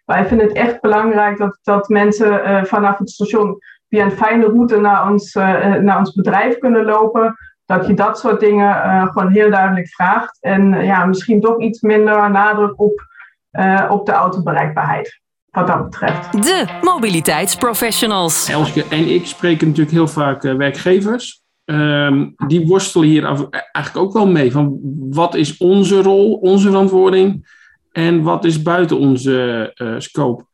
wij 0.06 0.26
vinden 0.26 0.48
het 0.48 0.56
echt 0.56 0.82
belangrijk 0.82 1.38
dat, 1.38 1.60
dat 1.64 1.90
mensen 1.90 2.66
vanaf 2.68 2.98
het 2.98 3.10
station 3.10 3.58
via 3.90 4.04
een 4.04 4.12
fijne 4.12 4.46
route 4.46 4.80
naar 4.80 5.10
ons, 5.10 5.34
naar 5.82 5.98
ons 5.98 6.14
bedrijf 6.14 6.58
kunnen 6.58 6.86
lopen 6.86 7.36
dat 7.72 7.88
je 7.88 7.94
dat 7.94 8.20
soort 8.20 8.40
dingen 8.40 8.76
uh, 8.76 9.08
gewoon 9.08 9.32
heel 9.32 9.50
duidelijk 9.50 9.88
vraagt. 9.90 10.38
En 10.42 10.74
uh, 10.74 10.86
ja, 10.86 11.06
misschien 11.06 11.42
toch 11.42 11.60
iets 11.60 11.82
minder 11.82 12.32
nadruk 12.32 12.82
op, 12.82 13.06
uh, 13.52 13.88
op 13.90 14.06
de 14.06 14.12
autobereikbaarheid. 14.12 15.20
Wat 15.50 15.68
dat 15.68 15.84
betreft. 15.84 16.44
De 16.44 16.66
mobiliteitsprofessionals. 16.82 18.50
Elske 18.50 18.86
en 18.90 19.10
ik 19.10 19.26
spreken 19.26 19.68
natuurlijk 19.68 19.96
heel 19.96 20.08
vaak 20.08 20.42
werkgevers. 20.42 21.44
Um, 21.66 22.34
die 22.48 22.68
worstelen 22.68 23.08
hier 23.08 23.26
eigenlijk 23.26 24.06
ook 24.06 24.14
wel 24.14 24.28
mee. 24.28 24.52
Van 24.52 24.80
wat 25.10 25.36
is 25.36 25.58
onze 25.58 26.02
rol, 26.02 26.34
onze 26.34 26.68
verantwoording 26.68 27.50
en 27.92 28.22
wat 28.22 28.46
is 28.46 28.62
buiten 28.62 28.98
onze 28.98 29.72
scope? 29.98 30.46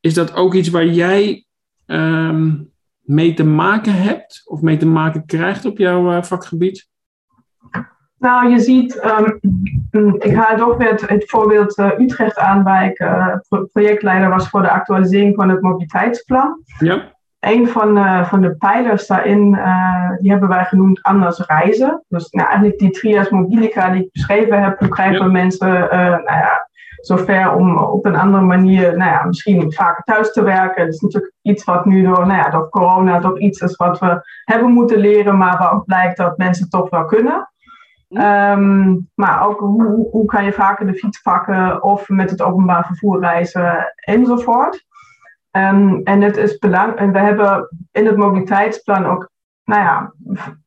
Is 0.00 0.14
dat 0.14 0.34
ook 0.34 0.54
iets 0.54 0.68
waar 0.68 0.86
jij 0.86 1.44
um, 1.86 2.70
mee 3.08 3.34
te 3.34 3.44
maken 3.44 3.92
hebt 3.92 4.42
of 4.44 4.60
mee 4.60 4.76
te 4.76 4.86
maken 4.86 5.26
krijgt 5.26 5.64
op 5.64 5.78
jouw 5.78 6.12
uh, 6.12 6.22
vakgebied? 6.22 6.88
Nou, 8.18 8.50
je 8.50 8.58
ziet, 8.58 9.04
um, 9.90 10.14
ik 10.18 10.34
ga 10.34 10.54
toch 10.54 10.76
weer 10.76 10.90
het, 10.90 11.08
het 11.08 11.30
voorbeeld 11.30 11.78
uh, 11.78 11.98
Utrecht 11.98 12.38
aan, 12.38 12.62
waar 12.62 12.84
ik 12.84 13.00
uh, 13.00 13.34
projectleider 13.72 14.28
was 14.28 14.48
voor 14.48 14.62
de 14.62 14.70
actualisering 14.70 15.34
van 15.34 15.48
het 15.48 15.60
mobiliteitsplan. 15.60 16.62
Ja. 16.78 17.16
Een 17.38 17.68
van, 17.68 18.24
van 18.26 18.40
de 18.40 18.56
pijlers 18.56 19.06
daarin, 19.06 19.58
die 20.20 20.30
hebben 20.30 20.48
wij 20.48 20.64
genoemd 20.64 21.02
anders 21.02 21.38
reizen. 21.38 22.04
Dus 22.08 22.30
nou, 22.30 22.48
eigenlijk 22.48 22.78
die 22.78 22.90
trias 22.90 23.30
mobilica 23.30 23.90
die 23.90 24.02
ik 24.02 24.12
beschreven 24.12 24.62
heb, 24.62 24.78
hoe 24.78 24.88
krijgen 24.88 25.24
ja. 25.24 25.30
mensen 25.30 25.68
nou 25.68 26.22
ja, 26.24 26.67
zover 27.00 27.54
om 27.54 27.78
op 27.78 28.04
een 28.04 28.16
andere 28.16 28.44
manier, 28.44 28.96
nou 28.96 29.10
ja, 29.10 29.24
misschien 29.24 29.72
vaker 29.72 30.04
thuis 30.04 30.32
te 30.32 30.42
werken. 30.42 30.84
Dat 30.84 30.94
is 30.94 31.00
natuurlijk 31.00 31.34
iets 31.42 31.64
wat 31.64 31.84
nu 31.84 32.02
door, 32.02 32.26
nou 32.26 32.38
ja, 32.38 32.50
door 32.50 32.68
corona 32.68 33.20
toch 33.20 33.38
iets 33.38 33.60
is 33.60 33.76
wat 33.76 33.98
we 33.98 34.22
hebben 34.44 34.70
moeten 34.70 34.98
leren, 34.98 35.38
maar 35.38 35.58
waar 35.58 35.72
ook 35.72 35.84
blijkt 35.84 36.16
dat 36.16 36.38
mensen 36.38 36.70
toch 36.70 36.90
wel 36.90 37.04
kunnen. 37.04 37.50
Um, 38.08 39.10
maar 39.14 39.46
ook 39.46 39.58
hoe, 39.58 40.08
hoe 40.10 40.24
kan 40.24 40.44
je 40.44 40.52
vaker 40.52 40.86
de 40.86 40.94
fiets 40.94 41.20
pakken 41.20 41.82
of 41.82 42.08
met 42.08 42.30
het 42.30 42.42
openbaar 42.42 42.86
vervoer 42.86 43.20
reizen 43.20 43.92
enzovoort. 43.94 44.86
Um, 45.50 46.00
en 46.04 46.20
het 46.20 46.36
is 46.36 46.58
belangrijk. 46.58 46.98
En 46.98 47.12
we 47.12 47.18
hebben 47.18 47.68
in 47.92 48.06
het 48.06 48.16
mobiliteitsplan 48.16 49.06
ook, 49.06 49.30
nou 49.64 49.82
ja, 49.82 50.12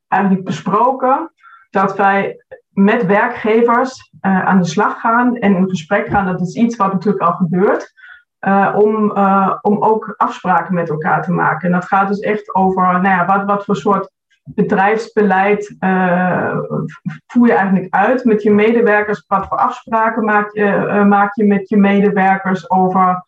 eigenlijk 0.08 0.46
besproken 0.46 1.32
dat 1.70 1.98
wij 1.98 2.44
met 2.74 3.06
werkgevers 3.06 4.12
uh, 4.22 4.46
aan 4.46 4.60
de 4.60 4.68
slag 4.68 5.00
gaan 5.00 5.36
en 5.36 5.56
in 5.56 5.70
gesprek 5.70 6.08
gaan. 6.08 6.26
Dat 6.26 6.42
is 6.42 6.56
iets 6.56 6.76
wat 6.76 6.94
natuurlijk 6.94 7.24
al 7.24 7.34
gebeurt. 7.34 8.00
Uh, 8.48 8.76
om, 8.78 9.12
uh, 9.18 9.58
om 9.62 9.82
ook 9.84 10.14
afspraken 10.18 10.74
met 10.74 10.90
elkaar 10.90 11.24
te 11.24 11.32
maken. 11.32 11.68
En 11.68 11.74
dat 11.74 11.86
gaat 11.86 12.08
dus 12.08 12.20
echt 12.20 12.56
over 12.56 12.84
nou 12.84 13.08
ja, 13.08 13.26
wat, 13.26 13.46
wat 13.46 13.66
voor 13.66 13.76
soort 13.76 14.12
bedrijfsbeleid 14.44 15.76
voer 17.28 17.48
je 17.48 17.54
eigenlijk 17.54 17.96
uit 17.96 18.26
met 18.26 18.44
je 18.44 18.52
medewerkers? 18.52 19.24
Wat 19.28 19.48
voor 19.48 19.58
afspraken 19.58 20.26
maak 20.26 20.52
je, 20.52 21.04
maak 21.08 21.36
je 21.36 21.46
met 21.46 21.70
je 21.70 21.78
medewerkers 21.78 22.70
over 22.70 23.24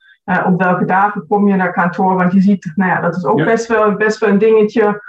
op 0.45 0.62
welke 0.62 0.85
dagen 0.85 1.27
kom 1.27 1.47
je 1.47 1.55
naar 1.55 1.73
kantoor? 1.73 2.15
Want 2.15 2.33
je 2.33 2.41
ziet, 2.41 2.71
nou 2.75 2.91
ja, 2.91 3.01
dat 3.01 3.15
is 3.15 3.25
ook 3.25 3.39
ja. 3.39 3.45
best, 3.45 3.67
wel, 3.67 3.95
best 3.95 4.19
wel 4.19 4.29
een 4.29 4.38
dingetje. 4.38 5.01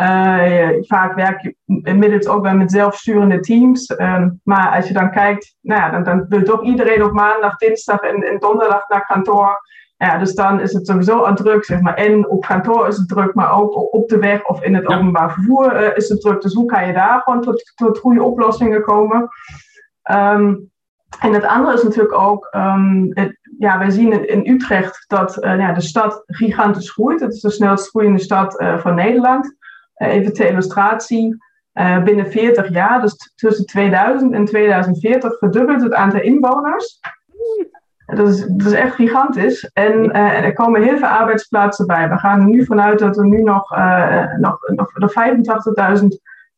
Uh, 0.00 0.68
vaak 0.80 1.14
werk 1.14 1.40
je 1.42 1.54
inmiddels 1.82 2.26
ook 2.26 2.42
wel 2.42 2.54
met 2.54 2.70
zelfsturende 2.70 3.40
teams. 3.40 3.90
Um, 3.98 4.40
maar 4.44 4.76
als 4.76 4.88
je 4.88 4.94
dan 4.94 5.10
kijkt, 5.10 5.56
nou 5.60 5.80
ja, 5.80 5.90
dan, 5.90 6.02
dan, 6.02 6.26
wil 6.28 6.42
toch 6.42 6.62
iedereen 6.62 7.04
op 7.04 7.12
maandag, 7.12 7.56
dinsdag 7.56 8.00
en, 8.00 8.22
en 8.22 8.38
donderdag 8.38 8.88
naar 8.88 9.06
kantoor. 9.06 9.68
Ja, 9.96 10.18
dus 10.18 10.34
dan 10.34 10.60
is 10.60 10.72
het 10.72 10.86
sowieso 10.86 11.24
aan 11.24 11.34
druk, 11.34 11.64
zeg 11.64 11.80
maar. 11.80 11.94
En 11.94 12.28
op 12.28 12.44
kantoor 12.44 12.88
is 12.88 12.96
het 12.96 13.08
druk, 13.08 13.34
maar 13.34 13.52
ook 13.52 13.94
op 13.94 14.08
de 14.08 14.18
weg 14.18 14.44
of 14.44 14.62
in 14.62 14.74
het 14.74 14.88
ja. 14.88 14.96
openbaar 14.96 15.32
vervoer 15.32 15.82
uh, 15.82 15.96
is 15.96 16.08
het 16.08 16.20
druk. 16.20 16.42
Dus 16.42 16.54
hoe 16.54 16.66
kan 16.66 16.86
je 16.86 16.92
daar 16.92 17.20
gewoon 17.20 17.42
tot, 17.42 17.72
tot 17.74 17.98
goede 17.98 18.22
oplossingen 18.22 18.82
komen? 18.82 19.28
Um, 20.10 20.70
en 21.18 21.32
het 21.32 21.44
andere 21.44 21.74
is 21.74 21.82
natuurlijk 21.82 22.18
ook, 22.18 22.48
um, 22.56 23.10
het, 23.14 23.38
ja, 23.58 23.78
wij 23.78 23.90
zien 23.90 24.28
in 24.28 24.54
Utrecht 24.54 25.04
dat 25.06 25.44
uh, 25.44 25.58
ja, 25.58 25.72
de 25.72 25.80
stad 25.80 26.22
gigantisch 26.26 26.90
groeit. 26.90 27.20
Het 27.20 27.32
is 27.32 27.40
de 27.40 27.50
snelst 27.50 27.88
groeiende 27.88 28.20
stad 28.20 28.64
van 28.78 28.94
Nederland. 28.94 29.58
Uh, 30.00 30.14
even 30.14 30.32
ter 30.32 30.48
illustratie. 30.48 31.36
Uh, 31.74 32.02
binnen 32.02 32.30
40 32.30 32.68
jaar, 32.68 33.00
dus 33.00 33.32
tussen 33.34 33.66
2000 33.66 34.32
en 34.32 34.44
2040, 34.44 35.38
verdubbelt 35.38 35.82
het 35.82 35.94
aantal 35.94 36.20
inwoners. 36.20 37.00
Dat 38.06 38.28
is, 38.28 38.46
dat 38.46 38.66
is 38.66 38.72
echt 38.72 38.94
gigantisch. 38.94 39.70
En 39.72 40.16
uh, 40.16 40.44
er 40.44 40.52
komen 40.52 40.82
heel 40.82 40.98
veel 40.98 41.08
arbeidsplaatsen 41.08 41.86
bij. 41.86 42.08
We 42.08 42.18
gaan 42.18 42.40
er 42.40 42.46
nu 42.46 42.64
vanuit 42.64 42.98
dat 42.98 43.18
er 43.18 43.26
nu 43.26 43.42
nog, 43.42 43.70
nog, 44.38 44.58
nog, 44.68 44.94
nog 44.94 45.12
85.000 46.00 46.06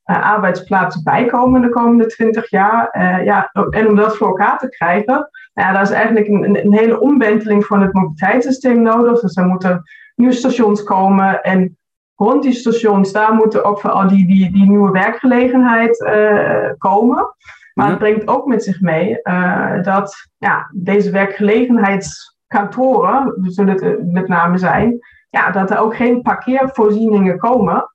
arbeidsplaatsen 0.03 1.03
bijkomen 1.03 1.61
de 1.61 1.69
komende 1.69 2.07
20 2.07 2.51
jaar. 2.51 3.03
ja, 3.25 3.51
en 3.71 3.89
om 3.89 3.97
dat 3.97 4.17
voor 4.17 4.27
elkaar 4.27 4.59
te 4.59 4.69
krijgen, 4.69 5.31
ja, 5.53 5.73
daar 5.73 5.83
is 5.83 5.91
eigenlijk 5.91 6.29
een, 6.29 6.65
een 6.65 6.73
hele 6.73 7.01
omwenteling 7.01 7.65
van 7.65 7.83
het 7.83 7.93
mobiliteitssysteem 7.93 8.83
nodig. 8.83 9.21
Dus 9.21 9.37
er 9.37 9.47
moeten 9.47 9.83
nieuwe 10.15 10.35
stations 10.35 10.83
komen 10.83 11.43
en 11.43 11.77
rond 12.23 12.43
die 12.43 12.53
stations, 12.53 13.13
daar 13.13 13.35
moeten 13.35 13.65
ook 13.65 13.81
vooral 13.81 14.09
die, 14.09 14.27
die, 14.27 14.53
die 14.53 14.69
nieuwe 14.69 14.91
werkgelegenheid 14.91 16.01
uh, 16.01 16.71
komen. 16.79 17.35
Maar 17.75 17.89
het 17.89 17.99
brengt 17.99 18.29
ook 18.29 18.47
met 18.47 18.65
zich 18.65 18.81
mee 18.81 19.19
uh, 19.23 19.83
dat 19.83 20.29
ja, 20.39 20.71
deze 20.75 21.11
werkgelegenheidskantoren, 21.11 23.35
zullen 23.43 23.85
het 23.85 24.13
met 24.13 24.29
name 24.29 24.59
zijn, 24.59 24.99
ja, 25.31 25.51
dat 25.51 25.71
er 25.71 25.79
ook 25.79 25.97
geen 25.97 26.23
parkeervoorzieningen 26.23 27.39
komen. 27.39 27.91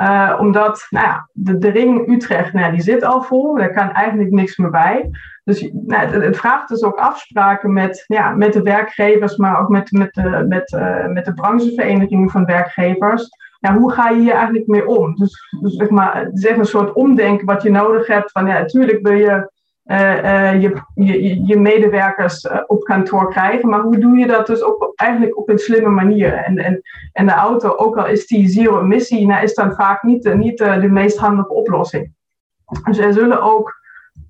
Uh, 0.00 0.36
omdat 0.40 0.86
nou 0.90 1.06
ja, 1.06 1.28
de, 1.32 1.58
de 1.58 1.70
ring 1.70 2.08
Utrecht, 2.08 2.52
nou, 2.52 2.72
die 2.72 2.82
zit 2.82 3.04
al 3.04 3.22
vol, 3.22 3.56
daar 3.56 3.72
kan 3.72 3.90
eigenlijk 3.90 4.30
niks 4.30 4.56
meer 4.56 4.70
bij. 4.70 5.10
Dus 5.44 5.70
nou, 5.72 6.06
het, 6.06 6.24
het, 6.24 6.36
vraagt 6.36 6.68
dus 6.68 6.82
ook 6.82 6.96
afspraken 6.96 7.72
met, 7.72 8.04
ja, 8.06 8.30
met 8.30 8.52
de 8.52 8.62
werkgevers, 8.62 9.36
maar 9.36 9.60
ook 9.60 9.68
met, 9.68 9.92
met, 9.92 10.14
de, 10.14 10.44
met, 10.48 10.72
uh, 10.72 11.06
met 11.06 11.24
de 11.24 11.34
branchevereniging 11.34 12.30
van 12.30 12.44
werkgevers 12.44 13.28
ja, 13.62 13.76
hoe 13.76 13.92
ga 13.92 14.08
je 14.08 14.20
hier 14.20 14.32
eigenlijk 14.32 14.66
mee 14.66 14.86
om? 14.86 15.14
Dus, 15.14 15.56
dus 15.60 15.74
zeg 15.74 15.90
maar, 15.90 16.16
het 16.16 16.38
is 16.38 16.46
echt 16.46 16.58
een 16.58 16.64
soort 16.64 16.92
omdenken 16.92 17.46
wat 17.46 17.62
je 17.62 17.70
nodig 17.70 18.06
hebt. 18.06 18.30
Van 18.30 18.46
ja, 18.46 18.58
natuurlijk 18.58 19.06
wil 19.06 19.12
je 19.12 19.50
uh, 19.84 20.22
uh, 20.24 20.62
je, 20.62 20.82
je, 20.94 21.46
je, 21.46 21.60
medewerkers 21.60 22.44
uh, 22.44 22.58
op 22.66 22.82
kantoor 22.84 23.30
krijgen, 23.30 23.68
maar 23.68 23.80
hoe 23.80 23.98
doe 23.98 24.16
je 24.16 24.26
dat 24.26 24.46
dus 24.46 24.64
op, 24.64 24.92
eigenlijk 24.94 25.38
op 25.38 25.48
een 25.48 25.58
slimme 25.58 25.88
manier? 25.88 26.32
En, 26.32 26.58
en, 26.58 26.82
en 27.12 27.26
de 27.26 27.32
auto, 27.32 27.74
ook 27.76 27.96
al 27.96 28.06
is 28.06 28.26
die 28.26 28.48
zero 28.48 28.80
emissie, 28.80 29.26
nou, 29.26 29.42
is 29.42 29.54
dan 29.54 29.72
vaak 29.72 30.02
niet, 30.02 30.34
niet 30.34 30.58
de 30.58 30.88
meest 30.90 31.18
handige 31.18 31.54
oplossing. 31.54 32.12
Dus 32.84 32.98
er 32.98 33.12
zullen 33.12 33.42
ook 33.42 33.80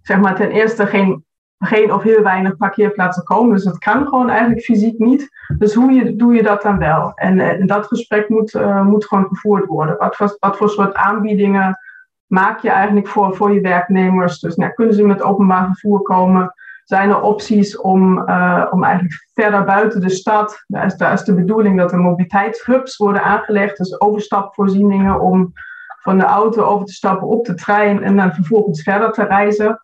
zeg 0.02 0.20
maar, 0.20 0.36
ten 0.36 0.50
eerste 0.50 0.86
geen 0.86 1.24
geen 1.66 1.92
of 1.92 2.02
heel 2.02 2.22
weinig 2.22 2.56
parkeerplaatsen 2.56 3.24
komen. 3.24 3.54
Dus 3.54 3.64
dat 3.64 3.78
kan 3.78 4.06
gewoon 4.06 4.30
eigenlijk 4.30 4.60
fysiek 4.60 4.98
niet. 4.98 5.28
Dus 5.58 5.74
hoe 5.74 5.92
je, 5.92 6.16
doe 6.16 6.34
je 6.34 6.42
dat 6.42 6.62
dan 6.62 6.78
wel? 6.78 7.12
En, 7.14 7.40
eh, 7.40 7.66
dat 7.66 7.86
gesprek 7.86 8.28
moet, 8.28 8.54
uh, 8.54 8.82
moet 8.82 9.04
gewoon 9.04 9.26
gevoerd 9.28 9.66
worden. 9.66 9.96
Wat 9.98 10.36
wat 10.40 10.56
voor 10.56 10.70
soort 10.70 10.94
aanbiedingen 10.94 11.78
maak 12.26 12.60
je 12.60 12.70
eigenlijk 12.70 13.08
voor, 13.08 13.36
voor 13.36 13.52
je 13.52 13.60
werknemers? 13.60 14.40
Dus 14.40 14.56
nou, 14.56 14.72
kunnen 14.72 14.94
ze 14.94 15.06
met 15.06 15.22
openbaar 15.22 15.66
vervoer 15.66 16.02
komen? 16.02 16.54
Zijn 16.84 17.10
er 17.10 17.20
opties 17.20 17.80
om, 17.80 18.18
uh, 18.18 18.66
om 18.70 18.84
eigenlijk 18.84 19.26
verder 19.34 19.64
buiten 19.64 20.00
de 20.00 20.10
stad? 20.10 20.64
Daar 20.66 20.86
is, 20.86 20.96
daar 20.96 21.12
is 21.12 21.22
de 21.22 21.34
bedoeling 21.34 21.78
dat 21.78 21.92
er 21.92 21.98
mobiliteitshubs 21.98 22.96
worden 22.96 23.22
aangelegd. 23.22 23.76
Dus 23.76 24.00
overstapvoorzieningen 24.00 25.20
om 25.20 25.52
van 26.00 26.18
de 26.18 26.24
auto 26.24 26.62
over 26.62 26.86
te 26.86 26.92
stappen 26.92 27.28
op 27.28 27.46
de 27.46 27.54
trein 27.54 28.02
en 28.02 28.16
dan 28.16 28.32
vervolgens 28.32 28.82
verder 28.82 29.12
te 29.12 29.24
reizen. 29.24 29.80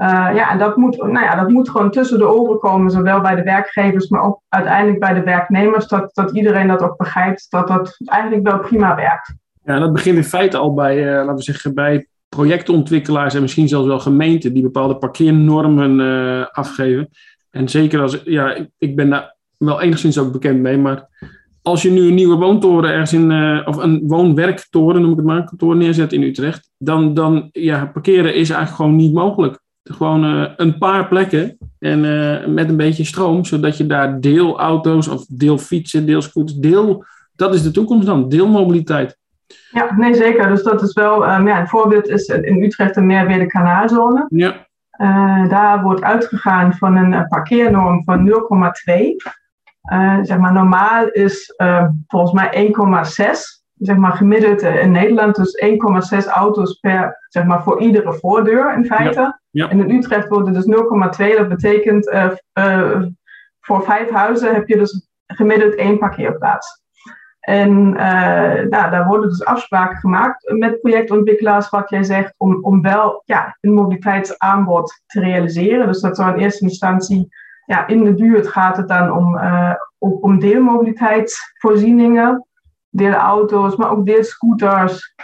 Uh, 0.00 0.06
ja, 0.34 0.50
en 0.50 0.58
dat 0.58 0.76
moet, 0.76 0.96
nou 0.96 1.24
ja, 1.24 1.34
dat 1.34 1.48
moet 1.48 1.70
gewoon 1.70 1.90
tussen 1.90 2.18
de 2.18 2.28
oren 2.28 2.58
komen, 2.58 2.90
zowel 2.90 3.20
bij 3.20 3.34
de 3.34 3.42
werkgevers, 3.42 4.08
maar 4.08 4.22
ook 4.22 4.40
uiteindelijk 4.48 4.98
bij 4.98 5.14
de 5.14 5.22
werknemers, 5.22 5.86
dat, 5.86 6.10
dat 6.14 6.30
iedereen 6.30 6.68
dat 6.68 6.82
ook 6.82 6.96
begrijpt, 6.96 7.46
dat 7.50 7.68
dat 7.68 7.96
eigenlijk 8.04 8.48
wel 8.48 8.58
prima 8.58 8.94
werkt. 8.94 9.34
Ja, 9.64 9.78
dat 9.78 9.92
begint 9.92 10.16
in 10.16 10.24
feite 10.24 10.56
al 10.56 10.74
bij, 10.74 10.98
uh, 10.98 11.14
laten 11.14 11.34
we 11.34 11.42
zeggen, 11.42 11.74
bij 11.74 12.06
projectontwikkelaars 12.28 13.34
en 13.34 13.40
misschien 13.40 13.68
zelfs 13.68 13.86
wel 13.86 14.00
gemeenten 14.00 14.52
die 14.52 14.62
bepaalde 14.62 14.96
parkeernormen 14.96 16.00
uh, 16.00 16.46
afgeven. 16.50 17.08
En 17.50 17.68
zeker 17.68 18.00
als, 18.00 18.20
ja, 18.24 18.54
ik, 18.54 18.68
ik, 18.78 18.96
ben 18.96 19.10
daar 19.10 19.36
wel 19.56 19.80
enigszins 19.80 20.18
ook 20.18 20.32
bekend 20.32 20.60
mee, 20.60 20.78
maar 20.78 21.08
als 21.62 21.82
je 21.82 21.90
nu 21.90 22.08
een 22.08 22.14
nieuwe 22.14 22.36
woontoren 22.36 22.90
ergens 22.90 23.12
in, 23.12 23.32
of 23.66 23.76
een 23.76 24.02
woonwerktoren, 24.06 25.00
noem 25.00 25.10
ik 25.10 25.16
het 25.16 25.26
maar, 25.26 25.44
kantoor 25.44 25.76
neerzet 25.76 26.12
in 26.12 26.22
Utrecht, 26.22 26.70
dan, 26.78 27.14
dan 27.14 27.48
ja, 27.52 27.86
parkeren 27.86 28.34
is 28.34 28.50
eigenlijk 28.50 28.76
gewoon 28.76 28.96
niet 28.96 29.12
mogelijk. 29.12 29.60
Gewoon 29.92 30.24
uh, 30.24 30.48
een 30.56 30.78
paar 30.78 31.08
plekken 31.08 31.58
en 31.78 32.00
met 32.54 32.68
een 32.68 32.76
beetje 32.76 33.04
stroom, 33.04 33.44
zodat 33.44 33.76
je 33.76 33.86
daar 33.86 34.20
deelauto's 34.20 35.08
of 35.08 35.26
deelfietsen, 35.26 36.06
deelscooters, 36.06 36.58
deel, 36.58 37.04
dat 37.40 37.54
is 37.54 37.62
de 37.62 37.70
toekomst 37.70 38.06
dan, 38.06 38.28
deelmobiliteit. 38.28 39.18
Ja, 39.70 39.94
nee 39.96 40.14
zeker. 40.14 40.48
Dus 40.48 40.62
dat 40.62 40.82
is 40.82 40.92
wel, 40.92 41.32
um, 41.32 41.48
ja, 41.48 41.60
een 41.60 41.68
voorbeeld 41.68 42.08
is 42.08 42.26
in 42.26 42.62
Utrecht 42.62 42.94
de 42.94 43.00
Meerwede 43.00 43.46
kanaalzone. 43.46 44.26
Ja. 44.28 44.68
Uh, 45.00 45.48
daar 45.48 45.82
wordt 45.82 46.02
uitgegaan 46.02 46.74
van 46.74 46.96
een 46.96 47.28
parkeernorm 47.28 48.04
van 48.04 48.28
0,2. 48.28 48.34
Uh, 49.92 50.18
zeg 50.22 50.38
maar, 50.38 50.52
normaal 50.52 51.08
is 51.08 51.54
uh, 51.56 51.88
volgens 52.06 52.32
mij 52.32 52.72
1,6. 53.26 53.59
Zeg 53.80 53.96
maar 53.96 54.12
gemiddeld 54.12 54.62
in 54.62 54.90
Nederland, 54.90 55.34
dus 55.34 55.62
1,6 56.22 56.28
auto's 56.28 56.74
per, 56.74 57.26
zeg 57.28 57.44
maar, 57.44 57.62
voor 57.62 57.80
iedere 57.80 58.12
voordeur 58.12 58.74
in 58.74 58.84
feite. 58.84 59.20
Ja. 59.20 59.40
Ja. 59.50 59.70
En 59.70 59.80
in 59.80 59.96
Utrecht 59.96 60.28
wordt 60.28 60.46
het 60.46 60.56
dus 60.56 60.66
0,2. 61.30 61.36
Dat 61.36 61.48
betekent 61.48 62.10
voor 63.60 63.82
vijf 63.82 64.10
huizen 64.10 64.54
heb 64.54 64.68
je 64.68 64.76
dus 64.76 65.08
gemiddeld 65.26 65.74
één 65.74 65.98
parkeerplaats. 65.98 66.80
En 67.40 67.70
uh, 67.70 68.68
nou, 68.68 68.90
daar 68.90 69.06
worden 69.06 69.28
dus 69.28 69.44
afspraken 69.44 69.96
gemaakt 69.96 70.52
met 70.58 70.80
projectontwikkelaars, 70.80 71.70
wat 71.70 71.90
jij 71.90 72.02
zegt, 72.02 72.34
om, 72.36 72.58
om 72.62 72.82
wel 72.82 73.22
ja, 73.24 73.56
een 73.60 73.72
mobiliteitsaanbod 73.72 75.02
te 75.06 75.20
realiseren. 75.20 75.86
Dus 75.86 76.00
dat 76.00 76.16
zou 76.16 76.32
in 76.32 76.38
eerste 76.38 76.64
instantie, 76.64 77.28
ja, 77.66 77.86
in 77.86 78.04
de 78.04 78.14
buurt 78.14 78.48
gaat 78.48 78.76
het 78.76 78.88
dan 78.88 79.12
om, 79.12 79.40
om, 79.98 80.18
om 80.20 80.38
deelmobiliteitsvoorzieningen, 80.38 82.46
deelauto's, 82.90 83.76
maar 83.76 83.90
ook 83.90 84.06
deelscooters, 84.06 85.14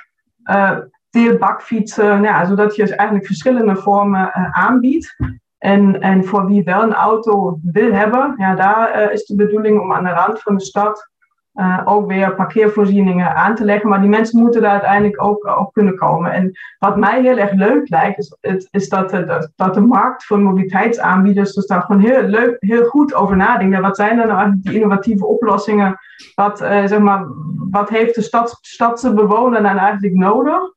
uh, 0.50 0.78
deelbakfietsen, 1.10 2.22
ja, 2.22 2.44
zodat 2.44 2.76
je 2.76 2.82
dus 2.82 2.90
eigenlijk 2.90 3.26
verschillende 3.26 3.76
vormen 3.76 4.34
aanbiedt. 4.54 5.16
En, 5.58 6.00
en 6.00 6.24
voor 6.24 6.46
wie 6.46 6.64
wel 6.64 6.82
een 6.82 6.94
auto 6.94 7.58
wil 7.62 7.92
hebben, 7.92 8.34
ja, 8.36 8.54
daar 8.54 9.12
is 9.12 9.24
de 9.24 9.34
bedoeling 9.34 9.80
om 9.80 9.92
aan 9.92 10.04
de 10.04 10.10
rand 10.10 10.42
van 10.42 10.56
de 10.56 10.64
stad 10.64 11.10
uh, 11.56 11.80
ook 11.84 12.06
weer 12.06 12.34
parkeervoorzieningen 12.34 13.34
aan 13.34 13.54
te 13.54 13.64
leggen. 13.64 13.88
Maar 13.88 14.00
die 14.00 14.08
mensen 14.08 14.40
moeten 14.40 14.62
daar 14.62 14.70
uiteindelijk 14.70 15.22
ook, 15.22 15.46
ook 15.46 15.72
kunnen 15.72 15.96
komen. 15.96 16.32
En 16.32 16.52
wat 16.78 16.96
mij 16.96 17.22
heel 17.22 17.36
erg 17.36 17.52
leuk 17.52 17.88
lijkt, 17.88 18.18
is, 18.18 18.36
het, 18.40 18.68
is 18.70 18.88
dat, 18.88 19.10
de, 19.10 19.50
dat 19.56 19.74
de 19.74 19.80
markt 19.80 20.24
voor 20.24 20.38
mobiliteitsaanbieders 20.38 21.54
dus 21.54 21.66
daar 21.66 21.82
gewoon 21.82 22.02
heel, 22.02 22.22
leuk, 22.22 22.56
heel 22.58 22.84
goed 22.84 23.14
over 23.14 23.36
nadenken. 23.36 23.82
Wat 23.82 23.96
zijn 23.96 24.16
dan 24.16 24.26
nou 24.26 24.38
eigenlijk 24.38 24.62
die 24.66 24.74
innovatieve 24.74 25.26
oplossingen? 25.26 25.98
Wat, 26.34 26.62
uh, 26.62 26.84
zeg 26.84 26.98
maar, 26.98 27.26
wat 27.70 27.88
heeft 27.88 28.14
de 28.14 28.22
stad, 28.22 28.58
stadse 28.60 29.14
bewoner 29.14 29.62
dan 29.62 29.78
eigenlijk 29.78 30.14
nodig 30.14 30.74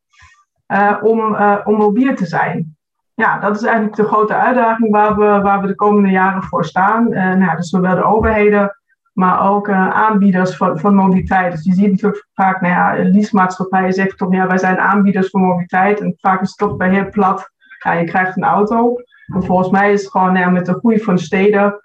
om, 1.01 1.37
om 1.63 1.75
mobiel 1.75 2.15
te 2.15 2.25
zijn? 2.25 2.77
Ja, 3.13 3.39
dat 3.39 3.55
is 3.55 3.63
eigenlijk 3.63 3.95
de 3.95 4.03
grote 4.03 4.35
uitdaging 4.35 4.91
waar 4.91 5.15
we, 5.15 5.41
waar 5.41 5.61
we 5.61 5.67
de 5.67 5.75
komende 5.75 6.09
jaren 6.09 6.43
voor 6.43 6.65
staan. 6.65 7.09
nou, 7.09 7.55
dus 7.55 7.69
zowel 7.69 7.95
de 7.95 8.03
overheden 8.03 8.78
maar 9.13 9.51
ook 9.51 9.67
uh, 9.67 9.89
aanbieders 9.89 10.55
van, 10.55 10.79
van 10.79 10.95
mobiliteit. 10.95 11.51
Dus 11.51 11.63
je 11.63 11.73
ziet 11.73 11.91
natuurlijk 11.91 12.27
vaak, 12.33 12.61
nou 12.61 12.73
ja, 12.73 13.09
leasemaatschappijen 13.09 13.93
zeggen 13.93 14.17
toch, 14.17 14.33
ja, 14.33 14.47
wij 14.47 14.57
zijn 14.57 14.77
aanbieders 14.77 15.29
van 15.29 15.41
mobiliteit. 15.41 15.99
En 15.99 16.15
vaak 16.19 16.41
is 16.41 16.47
het 16.47 16.57
toch 16.57 16.77
bij 16.77 16.89
heel 16.89 17.09
plat, 17.09 17.51
ja, 17.83 17.93
je 17.93 18.05
krijgt 18.05 18.37
een 18.37 18.43
auto. 18.43 18.95
En 19.33 19.43
volgens 19.43 19.69
mij 19.69 19.91
is 19.91 20.01
het 20.01 20.11
gewoon 20.11 20.35
ja, 20.35 20.49
met 20.49 20.65
de 20.65 20.73
groei 20.73 20.99
van 20.99 21.19
steden, 21.19 21.81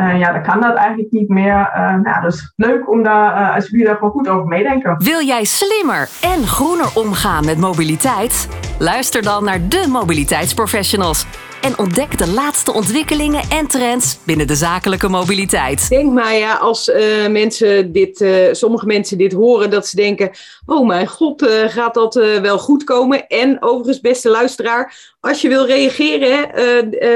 uh, 0.00 0.18
ja, 0.18 0.32
dan 0.32 0.42
kan 0.42 0.60
dat 0.60 0.74
eigenlijk 0.76 1.10
niet 1.10 1.28
meer. 1.28 1.70
Uh, 1.76 1.94
nou, 1.94 2.20
dus 2.20 2.52
leuk 2.56 2.90
om 2.90 3.02
daar, 3.02 3.54
als 3.54 3.68
jullie 3.68 3.86
daar 3.86 3.94
gewoon 3.94 4.10
goed 4.10 4.28
over 4.28 4.46
meedenken. 4.46 5.02
Wil 5.04 5.22
jij 5.22 5.44
slimmer 5.44 6.08
en 6.22 6.46
groener 6.46 6.90
omgaan 6.94 7.44
met 7.44 7.58
mobiliteit? 7.58 8.67
Luister 8.80 9.22
dan 9.22 9.44
naar 9.44 9.68
de 9.68 9.84
mobiliteitsprofessionals 9.88 11.24
en 11.60 11.78
ontdek 11.78 12.18
de 12.18 12.26
laatste 12.26 12.72
ontwikkelingen 12.72 13.42
en 13.50 13.66
trends 13.66 14.18
binnen 14.24 14.46
de 14.46 14.54
zakelijke 14.54 15.08
mobiliteit. 15.08 15.88
Denk 15.88 16.12
maar 16.12 16.34
ja, 16.34 16.54
als 16.54 16.88
uh, 16.88 17.26
mensen 17.28 17.92
dit, 17.92 18.20
uh, 18.20 18.52
sommige 18.52 18.86
mensen 18.86 19.18
dit 19.18 19.32
horen, 19.32 19.70
dat 19.70 19.86
ze 19.86 19.96
denken: 19.96 20.30
Oh 20.66 20.86
mijn 20.86 21.06
god, 21.06 21.42
uh, 21.42 21.68
gaat 21.68 21.94
dat 21.94 22.14
wel 22.14 22.58
goed 22.58 22.84
komen? 22.84 23.26
En 23.26 23.62
overigens, 23.62 24.00
beste 24.00 24.28
luisteraar, 24.28 25.14
als 25.20 25.40
je 25.40 25.48
wil 25.48 25.66
reageren, 25.66 26.50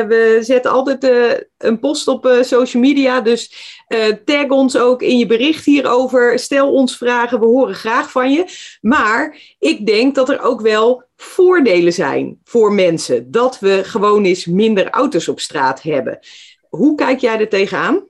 we 0.09 0.39
zetten 0.41 0.71
altijd 0.71 1.11
een 1.59 1.79
post 1.79 2.09
op 2.09 2.39
social 2.41 2.83
media. 2.83 3.21
Dus 3.21 3.53
tag 4.25 4.49
ons 4.49 4.79
ook 4.79 5.03
in 5.03 5.19
je 5.19 5.27
bericht 5.27 5.65
hierover. 5.65 6.39
Stel 6.39 6.73
ons 6.73 6.97
vragen, 6.97 7.41
we 7.41 7.47
horen 7.47 7.75
graag 7.75 8.11
van 8.11 8.33
je. 8.33 8.45
Maar 8.81 9.37
ik 9.59 9.87
denk 9.87 10.15
dat 10.15 10.29
er 10.29 10.43
ook 10.43 10.61
wel 10.61 11.03
voordelen 11.17 11.93
zijn 11.93 12.39
voor 12.45 12.73
mensen. 12.73 13.31
Dat 13.31 13.59
we 13.59 13.81
gewoon 13.85 14.25
eens 14.25 14.47
minder 14.47 14.91
auto's 14.91 15.29
op 15.29 15.41
straat 15.41 15.83
hebben. 15.83 16.19
Hoe 16.69 16.95
kijk 16.95 17.19
jij 17.19 17.41
er 17.41 17.49
tegenaan? 17.49 18.03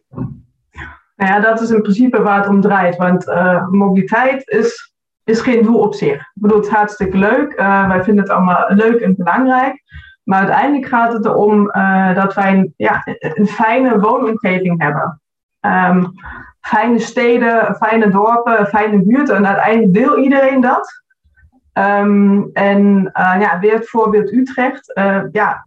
Nou 1.17 1.35
ja, 1.35 1.41
dat 1.41 1.61
is 1.61 1.71
in 1.71 1.83
principe 1.83 2.23
waar 2.23 2.39
het 2.39 2.49
om 2.49 2.61
draait. 2.61 2.97
Want 2.97 3.29
uh, 3.29 3.69
mobiliteit 3.69 4.49
is, 4.49 4.95
is 5.25 5.41
geen 5.41 5.63
doel 5.63 5.79
op 5.79 5.95
zich. 5.95 6.15
Ik 6.15 6.31
bedoel, 6.35 6.57
het 6.57 6.67
is 6.67 6.73
hartstikke 6.73 7.17
leuk. 7.17 7.53
Uh, 7.59 7.89
wij 7.89 8.03
vinden 8.05 8.25
het 8.25 8.33
allemaal 8.33 8.67
leuk 8.69 9.01
en 9.01 9.15
belangrijk. 9.17 9.83
Maar 10.23 10.39
uiteindelijk 10.39 10.87
gaat 10.87 11.13
het 11.13 11.25
erom 11.25 11.71
uh, 11.77 12.15
dat 12.15 12.35
wij 12.35 12.53
een, 12.53 12.75
ja, 12.77 13.03
een 13.19 13.47
fijne 13.47 14.01
woonomgeving 14.01 14.83
hebben. 14.83 15.22
Um, 15.67 16.13
fijne 16.61 16.99
steden, 16.99 17.75
fijne 17.75 18.11
dorpen, 18.11 18.67
fijne 18.67 19.03
buurten. 19.03 19.37
En 19.37 19.47
uiteindelijk 19.47 19.93
wil 19.97 20.17
iedereen 20.19 20.61
dat. 20.61 21.03
Um, 21.79 22.51
en 22.53 23.11
uh, 23.15 23.37
ja, 23.41 23.59
weer 23.59 23.75
het 23.75 23.89
voorbeeld 23.89 24.33
Utrecht. 24.33 24.97
Uh, 24.99 25.23
ja, 25.33 25.65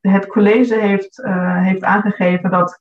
het 0.00 0.26
college 0.26 0.74
heeft, 0.74 1.18
uh, 1.18 1.62
heeft 1.62 1.84
aangegeven 1.84 2.50
dat, 2.50 2.80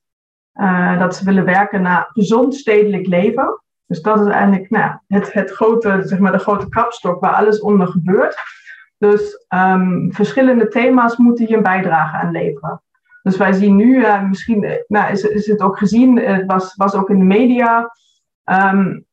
dat 0.99 1.15
ze 1.15 1.25
willen 1.25 1.45
werken 1.45 1.81
naar 1.81 2.09
gezond 2.13 2.55
stedelijk 2.55 3.07
leven. 3.07 3.61
Dus 3.85 4.01
dat 4.01 4.19
is 4.19 4.27
eigenlijk 4.27 4.69
nou, 4.69 4.91
het, 5.07 5.33
het 5.33 5.51
grote, 5.51 6.01
zeg 6.03 6.19
maar, 6.19 6.31
de 6.31 6.39
grote 6.39 6.69
kapstok 6.69 7.21
waar 7.21 7.33
alles 7.33 7.59
onder 7.59 7.87
gebeurt. 7.87 8.37
Dus 8.97 9.45
um, 9.55 10.13
verschillende 10.13 10.67
thema's 10.67 11.17
moeten 11.17 11.45
hier 11.45 11.57
een 11.57 11.63
bijdrage 11.63 12.17
aan 12.17 12.31
leveren. 12.31 12.81
Dus 13.27 13.37
wij 13.37 13.53
zien 13.53 13.75
nu, 13.75 14.05
misschien 14.29 14.65
nou, 14.87 15.11
is, 15.11 15.23
is 15.23 15.47
het 15.47 15.61
ook 15.61 15.77
gezien, 15.77 16.17
het 16.17 16.45
was, 16.45 16.75
was 16.75 16.95
ook 16.95 17.09
in 17.09 17.19
de 17.19 17.25
media. 17.25 17.91
Um, 18.45 19.05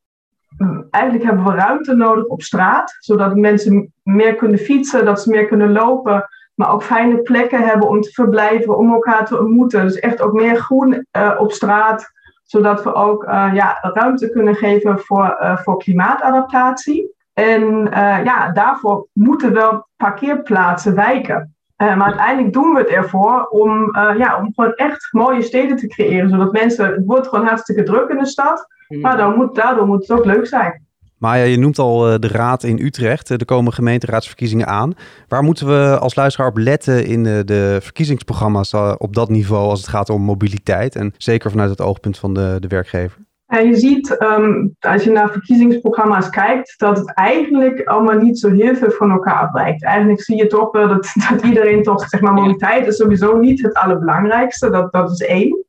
eigenlijk 0.91 1.25
hebben 1.25 1.45
we 1.45 1.55
ruimte 1.55 1.95
nodig 1.95 2.25
op 2.25 2.43
straat, 2.43 2.97
zodat 2.99 3.37
mensen 3.37 3.93
meer 4.03 4.35
kunnen 4.35 4.59
fietsen, 4.59 5.05
dat 5.05 5.23
ze 5.23 5.31
meer 5.31 5.47
kunnen 5.47 5.73
lopen, 5.73 6.29
maar 6.55 6.73
ook 6.73 6.83
fijne 6.83 7.23
plekken 7.23 7.67
hebben 7.67 7.89
om 7.89 8.01
te 8.01 8.11
verblijven, 8.11 8.79
om 8.79 8.93
elkaar 8.93 9.27
te 9.27 9.39
ontmoeten. 9.39 9.83
Dus 9.83 9.99
echt 9.99 10.23
ook 10.23 10.33
meer 10.33 10.57
groen 10.57 11.07
uh, 11.17 11.35
op 11.39 11.53
straat, 11.53 12.13
zodat 12.45 12.83
we 12.83 12.95
ook 12.95 13.25
ja, 13.53 13.79
ruimte 13.81 14.31
kunnen 14.31 14.55
geven 14.55 15.01
voor, 15.01 15.59
voor 15.63 15.79
klimaatadaptatie. 15.79 17.15
En 17.33 17.89
ja, 18.25 18.53
daarvoor 18.53 19.07
moeten 19.13 19.53
wel 19.53 19.89
parkeerplaatsen 19.97 20.95
wijken. 20.95 21.54
Maar 21.97 22.07
uiteindelijk 22.07 22.53
doen 22.53 22.73
we 22.73 22.79
het 22.79 22.89
ervoor 22.89 23.47
om, 23.51 23.97
ja, 24.17 24.39
om 24.39 24.53
gewoon 24.55 24.73
echt 24.75 25.09
mooie 25.11 25.43
steden 25.43 25.77
te 25.77 25.87
creëren, 25.87 26.29
zodat 26.29 26.53
mensen, 26.53 26.93
het 26.93 27.05
wordt 27.07 27.29
gewoon 27.29 27.47
hartstikke 27.47 27.83
druk 27.83 28.09
in 28.09 28.19
de 28.19 28.27
stad. 28.27 28.67
Mm. 28.89 29.01
Maar 29.01 29.17
dan 29.17 29.35
moet, 29.35 29.55
daardoor 29.55 29.87
moet 29.87 30.09
het 30.09 30.19
ook 30.19 30.25
leuk 30.25 30.47
zijn. 30.47 30.83
Maar 31.19 31.39
ja, 31.39 31.45
je 31.45 31.59
noemt 31.59 31.79
al 31.79 32.13
uh, 32.13 32.19
de 32.19 32.29
raad 32.29 32.63
in 32.63 32.79
Utrecht. 32.79 33.29
Er 33.29 33.45
komen 33.45 33.73
gemeenteraadsverkiezingen 33.73 34.67
aan. 34.67 34.93
Waar 35.29 35.43
moeten 35.43 35.67
we 35.67 35.99
als 35.99 36.15
luisteraar 36.15 36.49
op 36.49 36.59
letten 36.59 37.07
in 37.07 37.23
de, 37.23 37.79
verkiezingsprogramma's 37.81 38.75
op 38.99 39.15
dat 39.15 39.29
niveau 39.29 39.69
als 39.69 39.81
het 39.81 39.89
gaat 39.89 40.11
om 40.11 40.23
mobiliteit? 40.23 40.97
En 40.97 41.15
zeker 41.17 41.51
vanuit 41.51 41.71
het 41.71 41.81
oogpunt 41.81 42.19
van 42.19 42.35
de, 42.35 42.57
de 42.61 42.69
werkgever? 42.69 43.19
Ja, 43.47 43.59
je 43.59 43.75
ziet, 43.77 44.23
um, 44.23 44.77
als 44.81 45.05
je 45.05 45.11
naar 45.11 45.31
verkiezingsprogramma's 45.31 46.31
kijkt, 46.31 46.75
dat 46.79 46.99
het 46.99 47.15
eigenlijk 47.15 47.85
allemaal 47.85 48.19
niet 48.19 48.39
zo 48.39 48.51
heel 48.51 48.75
veel 48.75 48.91
van 48.91 49.11
elkaar 49.11 49.39
afwijkt. 49.39 49.85
Eigenlijk 49.85 50.23
zie 50.23 50.37
je 50.37 50.47
toch 50.47 50.73
wel 50.73 50.89
dat, 50.89 51.13
dat 51.31 51.43
iedereen 51.43 51.83
toch, 51.83 52.09
zeg 52.09 52.21
maar, 52.21 52.33
mobiliteit 52.33 52.87
is 52.87 52.97
sowieso 52.97 53.39
niet 53.39 53.63
het 53.63 53.75
allerbelangrijkste. 53.75 54.71
Dat, 54.71 54.93
dat 54.93 55.11
is 55.11 55.21
één. 55.21 55.64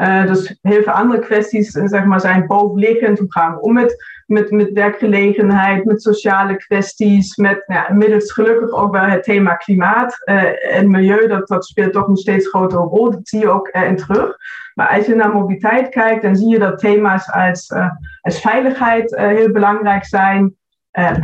Uh, 0.00 0.26
dus 0.26 0.58
heel 0.62 0.82
veel 0.82 0.92
andere 0.92 1.20
kwesties 1.20 1.70
zeg 1.70 2.04
maar, 2.04 2.20
zijn 2.20 2.46
bovenliggend. 2.46 3.18
Hoe 3.18 3.32
gaan 3.32 3.54
we 3.54 3.60
om 3.60 3.72
met, 3.72 4.04
met, 4.26 4.50
met 4.50 4.72
werkgelegenheid, 4.72 5.84
met 5.84 6.02
sociale 6.02 6.56
kwesties, 6.56 7.36
met 7.36 7.64
ja, 7.66 7.88
inmiddels 7.88 8.32
gelukkig 8.32 8.70
ook 8.70 8.92
wel 8.92 9.04
het 9.04 9.22
thema 9.22 9.54
klimaat 9.54 10.22
uh, 10.24 10.76
en 10.76 10.90
milieu. 10.90 11.28
Dat, 11.28 11.48
dat 11.48 11.64
speelt 11.64 11.92
toch 11.92 12.08
een 12.08 12.16
steeds 12.16 12.48
grotere 12.48 12.82
rol. 12.82 13.10
Dat 13.10 13.28
zie 13.28 13.40
je 13.40 13.48
ook 13.48 13.68
erin 13.72 13.96
terug. 13.96 14.36
Maar 14.74 14.88
als 14.88 15.06
je 15.06 15.14
naar 15.14 15.32
mobiliteit 15.32 15.88
kijkt, 15.88 16.22
dan 16.22 16.36
zie 16.36 16.48
je 16.48 16.58
dat 16.58 16.78
thema's 16.78 17.30
als, 17.30 17.72
als 18.20 18.40
veiligheid 18.40 19.16
heel 19.16 19.50
belangrijk 19.50 20.04
zijn. 20.04 20.56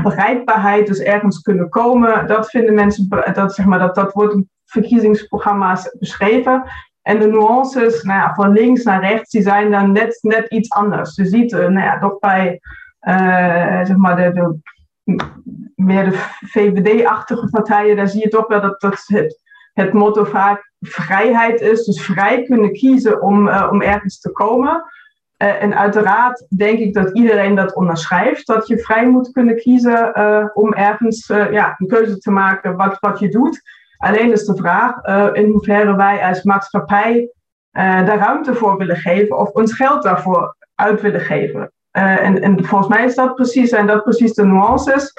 bereikbaarheid, 0.03 0.87
dus 0.87 0.99
ergens 0.99 1.41
kunnen 1.41 1.69
komen, 1.69 2.27
dat 2.27 2.51
vinden 2.51 2.75
mensen, 2.75 3.09
dat, 3.33 3.55
zeg 3.55 3.67
maar, 3.67 3.79
dat, 3.79 3.95
dat 3.95 4.13
wordt 4.13 4.35
in 4.35 4.49
verkiezingsprogramma's 4.65 5.97
beschreven. 5.99 6.63
En 7.07 7.19
de 7.19 7.27
nuances 7.27 8.03
nou 8.03 8.35
van 8.35 8.53
links 8.53 8.83
naar 8.83 9.01
rechts, 9.01 9.31
die 9.31 9.43
zijn 9.43 9.71
dan 9.71 9.93
net, 9.93 10.19
net 10.23 10.51
iets 10.51 10.71
anders. 10.71 11.17
Je 11.17 11.25
ziet 11.25 11.53
uh, 11.53 11.59
nou 11.59 11.87
ja, 11.87 11.99
toch 11.99 12.19
bij 12.19 12.61
zeg 13.85 13.97
maar 13.97 14.17
de, 14.17 14.33
de, 14.33 14.59
meer 15.75 16.05
de 16.05 16.17
VVD-achtige 16.41 17.49
partijen, 17.51 17.97
daar 17.97 18.09
zie 18.09 18.23
je 18.23 18.29
toch 18.29 18.47
wel 18.47 18.61
dat, 18.61 18.81
dat 18.81 19.05
het, 19.07 19.41
het 19.73 19.93
motto 19.93 20.25
vaak 20.25 20.73
vrijheid 20.81 21.61
is. 21.61 21.85
Dus 21.85 22.05
vrij 22.05 22.43
kunnen 22.43 22.73
kiezen 22.73 23.23
om, 23.23 23.49
om 23.49 23.83
ergens 23.83 24.21
te 24.21 24.31
komen. 24.31 24.85
En 25.37 25.77
uiteraard 25.77 26.47
denk 26.57 26.79
ik 26.79 26.95
dat 26.95 27.11
iedereen 27.11 27.55
dat 27.55 27.75
onderschrijft, 27.75 28.47
dat 28.47 28.67
je 28.67 28.79
vrij 28.79 29.09
moet 29.09 29.31
kunnen 29.31 29.57
kiezen 29.57 30.15
om 30.55 30.73
ergens 30.73 31.27
ja, 31.27 31.75
een 31.79 31.87
keuze 31.87 32.19
te 32.19 32.31
maken 32.31 32.77
wat, 32.77 32.97
wat 33.01 33.19
je 33.19 33.29
doet. 33.29 33.61
Alleen 33.99 34.33
is 34.33 34.45
de 34.45 34.57
vraag 34.57 35.03
in 35.33 35.51
hoeverre 35.51 35.97
wij 35.97 36.25
als 36.25 36.43
maatschappij 36.43 37.31
daar 37.71 38.19
ruimte 38.19 38.55
voor 38.55 38.77
willen 38.77 38.97
geven 38.97 39.39
of 39.39 39.51
ons 39.51 39.73
geld 39.73 40.03
daarvoor 40.03 40.57
uit 40.75 41.01
willen 41.01 41.21
geven. 41.21 41.73
en, 41.91 42.43
en 42.43 42.65
volgens 42.65 42.91
mij 42.91 43.05
is 43.05 43.15
dat 43.15 43.35
precies, 43.35 43.71
en 43.71 43.87
dat 43.87 44.03
precies 44.03 44.35
de 44.35 44.45
nuances. 44.45 45.13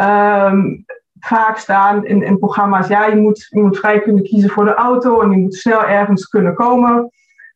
Um, 0.00 0.84
vaak 1.20 1.56
staan 1.56 2.06
in, 2.06 2.22
in 2.22 2.38
programma's, 2.38 2.88
ja, 2.88 3.06
je 3.06 3.16
moet, 3.16 3.46
je 3.50 3.60
moet 3.60 3.78
vrij 3.78 4.00
kunnen 4.00 4.22
kiezen 4.22 4.50
voor 4.50 4.64
de 4.64 4.74
auto 4.74 5.20
en 5.20 5.30
je 5.30 5.36
moet 5.36 5.54
snel 5.54 5.84
ergens 5.84 6.26
kunnen 6.26 6.54
komen. 6.54 7.10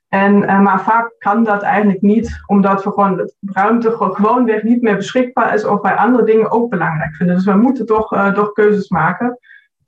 En, 0.08 0.38
maar 0.62 0.82
vaak 0.82 1.14
kan 1.18 1.44
dat 1.44 1.62
eigenlijk 1.62 2.02
niet, 2.02 2.42
omdat 2.46 2.84
we 2.84 2.90
gewoon 2.90 3.16
de 3.16 3.34
ruimte 3.40 3.90
gewoonweg 3.90 4.62
niet 4.62 4.82
meer 4.82 4.96
beschikbaar 4.96 5.54
is 5.54 5.64
of 5.64 5.80
wij 5.80 5.94
andere 5.94 6.24
dingen 6.24 6.50
ook 6.50 6.70
belangrijk 6.70 7.14
vinden. 7.14 7.36
Dus 7.36 7.44
we 7.44 7.54
moeten 7.54 7.86
toch, 7.86 8.32
toch 8.34 8.52
keuzes 8.52 8.88
maken. 8.88 9.38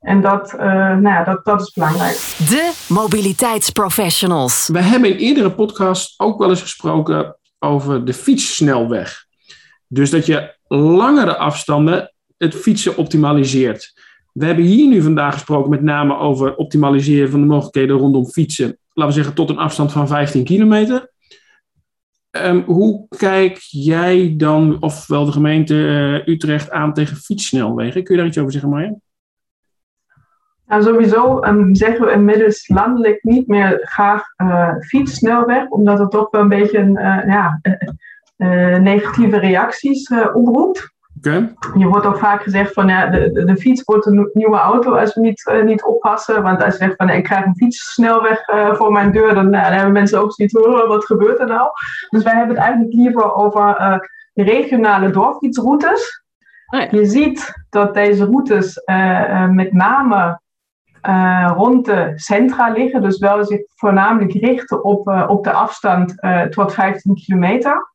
En 0.05 0.21
dat, 0.21 0.53
uh, 0.53 0.59
nou 0.61 1.01
ja, 1.01 1.23
dat, 1.23 1.45
dat 1.45 1.61
is 1.61 1.73
belangrijk. 1.73 2.15
De 2.37 2.85
mobiliteitsprofessionals. 2.89 4.69
We 4.71 4.81
hebben 4.81 5.09
in 5.09 5.17
eerdere 5.17 5.51
podcasts 5.51 6.19
ook 6.19 6.39
wel 6.39 6.49
eens 6.49 6.61
gesproken 6.61 7.37
over 7.59 8.05
de 8.05 8.13
fietssnelweg. 8.13 9.25
Dus 9.87 10.09
dat 10.09 10.25
je 10.25 10.55
langere 10.67 11.37
afstanden 11.37 12.13
het 12.37 12.55
fietsen 12.55 12.97
optimaliseert. 12.97 13.93
We 14.33 14.45
hebben 14.45 14.65
hier 14.65 14.87
nu 14.87 15.01
vandaag 15.01 15.33
gesproken 15.33 15.69
met 15.69 15.81
name 15.81 16.17
over 16.17 16.55
optimaliseren 16.55 17.31
van 17.31 17.39
de 17.39 17.47
mogelijkheden 17.47 17.97
rondom 17.97 18.25
fietsen 18.25 18.79
laten 18.95 19.13
we 19.13 19.21
zeggen, 19.21 19.33
tot 19.33 19.49
een 19.49 19.57
afstand 19.57 19.91
van 19.91 20.07
15 20.07 20.43
kilometer. 20.43 21.13
Um, 22.31 22.63
hoe 22.65 23.07
kijk 23.17 23.57
jij 23.69 24.33
dan, 24.37 24.81
ofwel 24.81 25.25
de 25.25 25.31
gemeente 25.31 25.73
uh, 25.73 26.27
Utrecht, 26.33 26.71
aan 26.71 26.93
tegen 26.93 27.17
fietssnelwegen? 27.17 28.03
Kun 28.03 28.13
je 28.15 28.19
daar 28.19 28.29
iets 28.29 28.37
over 28.37 28.51
zeggen, 28.51 28.69
Marja? 28.69 28.95
Nou, 30.65 30.83
sowieso 30.83 31.43
um, 31.43 31.75
zeggen 31.75 32.05
we 32.05 32.11
inmiddels 32.11 32.67
landelijk 32.67 33.23
niet 33.23 33.47
meer 33.47 33.79
graag 33.81 34.23
uh, 34.37 34.69
fietssnelweg, 34.79 35.67
omdat 35.67 35.99
het 35.99 36.11
toch 36.11 36.31
wel 36.31 36.41
een 36.41 36.47
beetje 36.47 36.77
een, 36.77 36.97
uh, 36.97 37.27
ja, 37.27 37.59
negatieve 38.79 39.37
reacties 39.37 40.11
oproept. 40.33 40.93
Okay. 41.17 41.53
Je 41.77 41.87
wordt 41.87 42.05
ook 42.05 42.17
vaak 42.17 42.41
gezegd 42.41 42.73
van 42.73 42.87
ja, 42.87 43.07
de, 43.07 43.31
de, 43.31 43.45
de 43.45 43.57
fiets 43.57 43.83
wordt 43.83 44.05
een 44.05 44.29
nieuwe 44.33 44.57
auto 44.57 44.91
als 44.91 45.13
we 45.13 45.21
niet, 45.21 45.49
uh, 45.51 45.63
niet 45.63 45.83
oppassen. 45.83 46.43
Want 46.43 46.63
als 46.63 46.73
je 46.73 46.83
zegt 46.83 46.95
van 46.95 47.09
ik 47.09 47.23
krijg 47.23 47.45
een 47.45 47.55
fietssnelweg 47.55 48.47
uh, 48.49 48.73
voor 48.73 48.91
mijn 48.91 49.11
deur, 49.11 49.33
dan, 49.33 49.45
uh, 49.45 49.63
dan 49.63 49.73
hebben 49.73 49.91
mensen 49.91 50.21
ook 50.21 50.33
zoiets 50.33 50.59
van 50.59 50.87
wat 50.87 51.05
gebeurt 51.05 51.39
er 51.39 51.47
nou? 51.47 51.69
Dus 52.09 52.23
wij 52.23 52.33
hebben 52.33 52.55
het 52.55 52.65
eigenlijk 52.65 52.93
liever 52.93 53.33
over 53.33 53.99
regionale 54.33 55.09
doorfietsroutes. 55.09 56.23
Oh 56.65 56.79
ja. 56.79 56.87
Je 56.91 57.05
ziet 57.05 57.53
dat 57.69 57.93
deze 57.93 58.25
routes 58.25 58.81
met 59.49 59.73
name 59.73 60.39
rond 61.55 61.85
de 61.85 62.11
centra 62.15 62.69
liggen, 62.69 63.01
dus 63.01 63.19
wel 63.19 63.45
zich 63.45 63.61
voornamelijk 63.75 64.33
richten 64.33 64.83
op, 64.83 65.07
op 65.27 65.43
de 65.43 65.51
afstand 65.51 66.15
tot 66.49 66.73
15 66.73 67.15
kilometer. 67.15 67.93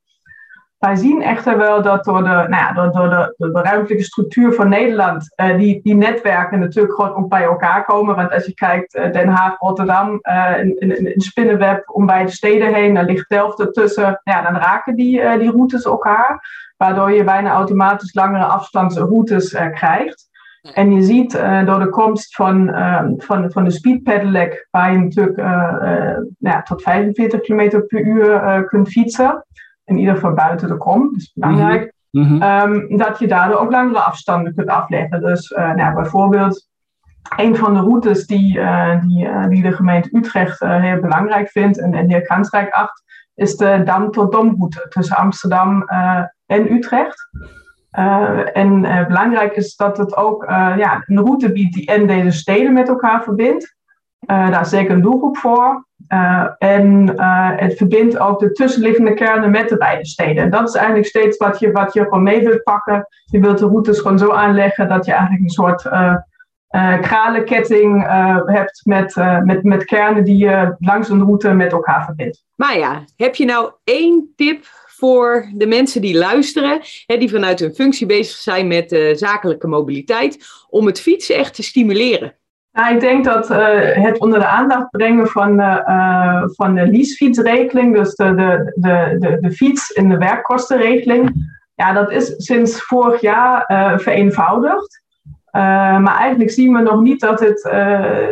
Wij 0.81 0.97
zien 0.97 1.23
echter 1.23 1.57
wel 1.57 1.83
dat 1.83 2.05
door 2.05 2.23
de, 2.23 2.29
nou 2.29 2.51
ja, 2.51 2.73
door, 2.73 2.93
door 2.93 3.09
de, 3.09 3.35
de 3.37 3.61
ruimtelijke 3.61 4.05
structuur 4.05 4.53
van 4.53 4.69
Nederland, 4.69 5.35
die, 5.57 5.83
die 5.83 5.95
netwerken 5.95 6.59
natuurlijk 6.59 6.95
gewoon 6.95 7.29
bij 7.29 7.43
elkaar 7.43 7.85
komen. 7.85 8.17
Want 8.17 8.33
als 8.33 8.47
je 8.47 8.55
kijkt, 8.55 8.93
Den 8.93 9.29
Haag, 9.29 9.59
Rotterdam, 9.59 10.19
uh, 10.23 10.59
een, 10.59 11.07
een 11.07 11.21
spinnenweb 11.21 11.91
om 11.91 12.07
bij 12.07 12.25
de 12.25 12.31
steden 12.31 12.75
heen, 12.75 12.95
dan 12.95 13.05
ligt 13.05 13.29
Delft 13.29 13.61
ertussen. 13.61 14.21
Ja, 14.25 14.43
dan 14.43 14.57
raken 14.57 14.95
die, 14.97 15.39
die 15.39 15.51
routes 15.51 15.85
elkaar, 15.85 16.41
waardoor 16.77 17.13
je 17.13 17.25
bijna 17.25 17.51
automatisch 17.51 18.15
langere 18.15 18.45
afstandsroutes 18.45 19.51
krijgt. 19.73 20.30
En 20.61 20.93
je 20.93 21.03
ziet 21.03 21.33
door 21.65 21.79
de 21.79 21.89
komst 21.91 22.35
van, 22.35 22.75
van, 23.17 23.51
van 23.51 23.65
de 23.65 23.71
speed 23.71 24.03
pedelec, 24.03 24.67
waar 24.71 24.93
je 24.93 24.99
natuurlijk 24.99 25.37
nou 25.37 26.27
ja, 26.39 26.63
tot 26.63 26.83
45 26.83 27.41
km 27.41 27.81
per 27.87 28.01
uur 28.01 28.65
kunt 28.65 28.89
fietsen 28.89 29.45
in 29.85 29.99
ieder 29.99 30.15
geval 30.15 30.35
buiten 30.35 30.69
de 30.69 30.77
kom, 30.77 31.11
dat 31.11 31.21
is 31.21 31.33
belangrijk, 31.35 31.93
mm 32.11 32.25
-hmm. 32.25 32.43
um, 32.43 32.97
dat 32.97 33.19
je 33.19 33.27
daardoor 33.27 33.59
ook 33.59 33.71
langere 33.71 34.01
afstanden 34.01 34.55
kunt 34.55 34.69
afleggen. 34.69 35.21
Dus 35.21 35.49
nou, 35.49 35.95
bijvoorbeeld 35.95 36.69
een 37.37 37.57
van 37.57 37.75
de 37.75 37.81
routes 37.81 38.27
die, 38.27 38.61
die, 39.01 39.49
die 39.49 39.63
de 39.63 39.73
gemeente 39.73 40.09
Utrecht 40.13 40.61
heel 40.61 41.01
belangrijk 41.01 41.49
vindt 41.49 41.81
en, 41.81 41.95
en 41.95 42.11
heel 42.11 42.23
kansrijk 42.23 42.71
acht, 42.71 43.03
is 43.35 43.57
de 43.57 43.83
Dam 43.85 44.11
tot 44.11 44.33
Dom 44.33 44.55
route 44.59 44.87
tussen 44.89 45.17
Amsterdam 45.17 45.85
en 46.47 46.73
Utrecht. 46.73 47.29
En 48.53 48.81
belangrijk 49.09 49.57
is 49.57 49.77
dat 49.77 49.97
het 49.97 50.17
ook 50.17 50.45
ja, 50.77 51.03
een 51.07 51.19
route 51.19 51.53
biedt 51.53 51.75
die 51.75 51.87
en 51.87 52.07
deze 52.07 52.31
steden 52.31 52.73
met 52.73 52.89
elkaar 52.89 53.23
verbindt. 53.23 53.77
daar 54.27 54.61
is 54.61 54.69
zeker 54.69 54.95
een 54.95 55.03
doelgroep 55.03 55.37
voor. 55.37 55.87
En 56.59 57.19
het 57.57 57.77
verbindt 57.77 58.19
ook 58.19 58.41
de 58.41 58.53
tussenliggende 58.53 59.15
kernen 59.15 59.51
met 59.51 59.69
de 59.69 59.77
beide 59.77 60.07
steden. 60.07 60.43
En 60.43 60.51
dat 60.51 60.69
is 60.69 60.75
eigenlijk 60.75 61.07
steeds 61.07 61.37
wat 61.37 61.59
je, 61.59 61.73
wat 61.73 61.93
je 61.93 62.03
gewoon 62.03 62.23
mee 62.23 62.45
wilt 62.45 62.63
pakken. 62.63 63.07
Je 63.25 63.41
wilt 63.41 63.59
de 63.59 63.67
routes 63.67 64.01
gewoon 64.01 64.19
zo 64.19 64.33
aanleggen 64.33 64.89
dat 64.89 65.05
je 65.07 65.13
eigenlijk 65.13 65.43
een 65.43 65.51
soort 65.51 65.89
kralenketting 67.01 68.07
hebt 68.45 68.81
met, 68.85 69.15
met, 69.45 69.63
met 69.63 69.85
kernen 69.85 70.25
die 70.25 70.37
je 70.37 70.75
langs 70.79 71.09
een 71.09 71.25
route 71.25 71.53
met 71.53 71.73
elkaar 71.73 72.05
verbindt. 72.05 72.45
Maar 72.57 72.79
ja, 72.79 73.05
heb 73.17 73.35
je 73.35 73.45
nou 73.45 73.73
één 73.85 74.33
tip 74.37 74.65
voor 75.01 75.51
de 75.55 75.67
mensen 75.67 76.01
die 76.01 76.19
luisteren, 76.19 76.81
hè, 77.07 77.17
die 77.17 77.31
vanuit 77.31 77.61
hun 77.61 77.75
functie 77.75 78.07
bezig 78.07 78.37
zijn 78.37 78.67
met 78.67 79.13
zakelijke 79.13 79.67
mobiliteit, 79.67 80.39
om 80.69 80.87
het 80.87 81.01
fietsen 81.01 81.37
echt 81.37 81.55
te 81.55 81.63
stimuleren? 81.63 82.35
Nou, 82.73 82.95
ik 82.95 83.01
denk 83.01 83.25
dat 83.25 83.51
uh, 83.51 83.59
het 83.93 84.19
onder 84.19 84.39
de 84.39 84.47
aandacht 84.47 84.91
brengen 84.91 85.27
van, 85.27 85.61
uh, 85.61 86.43
van 86.45 86.75
de 86.75 86.87
leasefietsregeling, 86.87 87.97
dus 87.97 88.15
de, 88.15 88.35
de, 88.35 88.73
de, 88.75 89.17
de, 89.19 89.39
de 89.41 89.53
fiets 89.53 89.91
in 89.91 90.09
de 90.09 90.17
werkkostenregeling, 90.17 91.33
ja, 91.75 91.93
dat 91.93 92.11
is 92.11 92.35
sinds 92.37 92.83
vorig 92.83 93.21
jaar 93.21 93.65
vereenvoudigd. 94.01 95.03
maar 95.53 96.17
eigenlijk 96.17 96.51
zien 96.51 96.73
we 96.73 96.81
nog 96.81 97.01
niet 97.01 97.21
dat 97.21 97.41
het, 97.41 97.63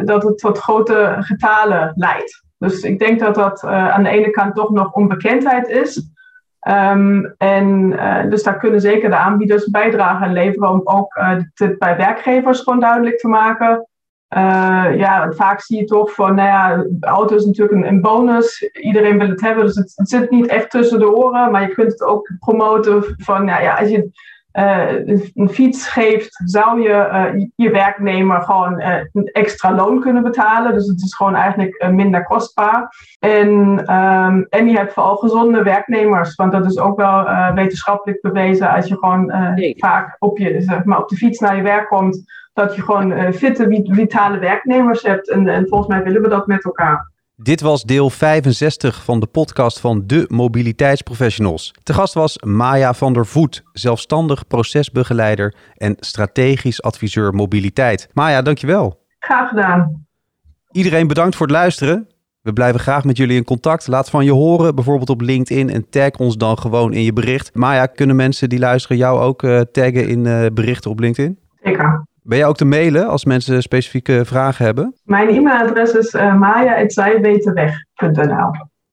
dat 0.04 0.22
het 0.22 0.38
tot 0.38 0.58
grote 0.58 1.16
getalen 1.18 1.92
leidt. 1.94 2.42
Dus 2.58 2.82
ik 2.82 2.98
denk 2.98 3.20
dat 3.20 3.34
dat 3.34 3.64
aan 3.64 4.02
de 4.02 4.08
ene 4.08 4.30
kant 4.30 4.54
toch 4.54 4.70
nog 4.70 4.92
onbekendheid 4.92 5.68
is. 5.68 6.10
Um, 6.68 7.34
en 7.36 7.90
dus 8.30 8.42
daar 8.42 8.58
kunnen 8.58 8.80
zeker 8.80 9.10
de 9.10 9.16
aanbieders 9.16 9.70
bijdrage 9.70 10.24
aan 10.24 10.32
leveren 10.32 10.70
om 10.70 10.80
ook 10.84 11.14
het 11.54 11.78
bij 11.78 11.96
werkgevers 11.96 12.60
gewoon 12.60 12.80
duidelijk 12.80 13.18
te 13.18 13.28
maken 13.28 13.88
uh, 14.36 14.96
ja, 14.96 15.32
vaak 15.32 15.60
zie 15.60 15.78
je 15.78 15.84
toch 15.84 16.14
van, 16.14 16.34
nou 16.34 16.48
ja, 16.48 16.86
auto 17.00 17.36
is 17.36 17.44
natuurlijk 17.44 17.86
een, 17.86 18.00
bonus. 18.00 18.70
Iedereen 18.72 19.18
wil 19.18 19.28
het 19.28 19.40
hebben, 19.40 19.66
dus 19.66 19.74
het, 19.74 19.92
het, 19.96 20.08
zit 20.08 20.30
niet 20.30 20.46
echt 20.46 20.70
tussen 20.70 20.98
de 20.98 21.16
oren. 21.16 21.50
Maar 21.50 21.62
je 21.62 21.74
kunt 21.74 21.92
het 21.92 22.02
ook 22.02 22.30
promoten 22.38 23.14
van, 23.16 23.44
nou 23.44 23.62
ja, 23.62 23.78
als 23.78 23.88
je 23.88 24.10
een 24.52 25.48
fiets 25.50 25.88
geeft, 25.88 26.40
zou 26.44 26.82
je 26.82 26.88
uh, 26.88 27.46
je 27.56 27.70
werknemer 27.70 28.42
gewoon 28.42 28.80
een 29.12 29.30
extra 29.32 29.74
loon 29.74 30.00
kunnen 30.00 30.22
betalen. 30.22 30.72
Dus 30.72 30.86
het 30.86 31.02
is 31.02 31.14
gewoon 31.14 31.34
eigenlijk 31.34 31.86
minder 31.90 32.24
kostbaar. 32.24 32.88
En, 33.18 33.48
um, 33.94 34.46
en 34.48 34.68
je 34.68 34.76
hebt 34.76 34.92
vooral 34.92 35.16
gezonde 35.16 35.62
werknemers, 35.62 36.34
want 36.34 36.52
dat 36.52 36.64
is 36.64 36.78
ook 36.78 36.96
wel 36.96 37.24
wetenschappelijk 37.54 38.20
bewezen. 38.20 38.70
Als 38.70 38.88
je 38.88 38.98
gewoon 38.98 39.32
vaak 39.76 40.16
op, 40.18 40.38
je, 40.38 40.60
zeg 40.60 40.84
maar, 40.84 40.98
op 40.98 41.08
de 41.08 41.16
fiets 41.16 41.38
naar 41.38 41.56
je 41.56 41.62
werk 41.62 41.88
komt 41.88 42.24
dat 42.52 42.74
je 42.74 42.82
gewoon 42.82 43.32
fitte, 43.32 43.84
vitale 43.90 44.38
werknemers 44.38 45.02
hebt. 45.02 45.30
En, 45.30 45.48
en 45.48 45.68
volgens 45.68 45.88
mij 45.88 46.02
willen 46.02 46.22
we 46.22 46.28
dat 46.28 46.46
met 46.46 46.64
elkaar. 46.64 47.16
Dit 47.42 47.60
was 47.60 47.82
deel 47.84 48.10
65 48.10 49.04
van 49.04 49.20
de 49.20 49.26
podcast 49.26 49.80
van 49.80 50.02
de 50.06 50.24
mobiliteitsprofessionals. 50.28 51.74
Te 51.82 51.94
gast 51.94 52.14
was 52.14 52.38
Maya 52.38 52.94
van 52.94 53.12
der 53.12 53.26
Voet, 53.26 53.62
zelfstandig 53.72 54.46
procesbegeleider 54.46 55.54
en 55.74 55.96
strategisch 56.00 56.82
adviseur 56.82 57.34
mobiliteit. 57.34 58.08
Maya, 58.12 58.42
dankjewel. 58.42 59.04
Graag 59.18 59.48
gedaan. 59.48 60.06
Iedereen 60.70 61.06
bedankt 61.06 61.36
voor 61.36 61.46
het 61.46 61.54
luisteren. 61.54 62.06
We 62.40 62.52
blijven 62.52 62.80
graag 62.80 63.04
met 63.04 63.16
jullie 63.16 63.36
in 63.36 63.44
contact. 63.44 63.86
Laat 63.86 64.10
van 64.10 64.24
je 64.24 64.32
horen, 64.32 64.74
bijvoorbeeld 64.74 65.10
op 65.10 65.20
LinkedIn 65.20 65.70
en 65.70 65.88
tag 65.88 66.10
ons 66.10 66.36
dan 66.36 66.58
gewoon 66.58 66.92
in 66.92 67.02
je 67.02 67.12
bericht. 67.12 67.54
Maya, 67.54 67.86
kunnen 67.86 68.16
mensen 68.16 68.48
die 68.48 68.58
luisteren 68.58 68.96
jou 68.96 69.20
ook 69.20 69.42
uh, 69.42 69.60
taggen 69.60 70.08
in 70.08 70.24
uh, 70.24 70.46
berichten 70.54 70.90
op 70.90 71.00
LinkedIn? 71.00 71.38
Zeker. 71.62 72.06
Ben 72.28 72.38
jij 72.38 72.46
ook 72.46 72.56
te 72.56 72.64
mailen 72.64 73.08
als 73.08 73.24
mensen 73.24 73.62
specifieke 73.62 74.24
vragen 74.24 74.64
hebben? 74.64 74.94
Mijn 75.04 75.28
e-mailadres 75.28 75.92
is 75.92 76.14
uh, 76.14 76.38
maya.zijwetdeweg.nl 76.38 78.50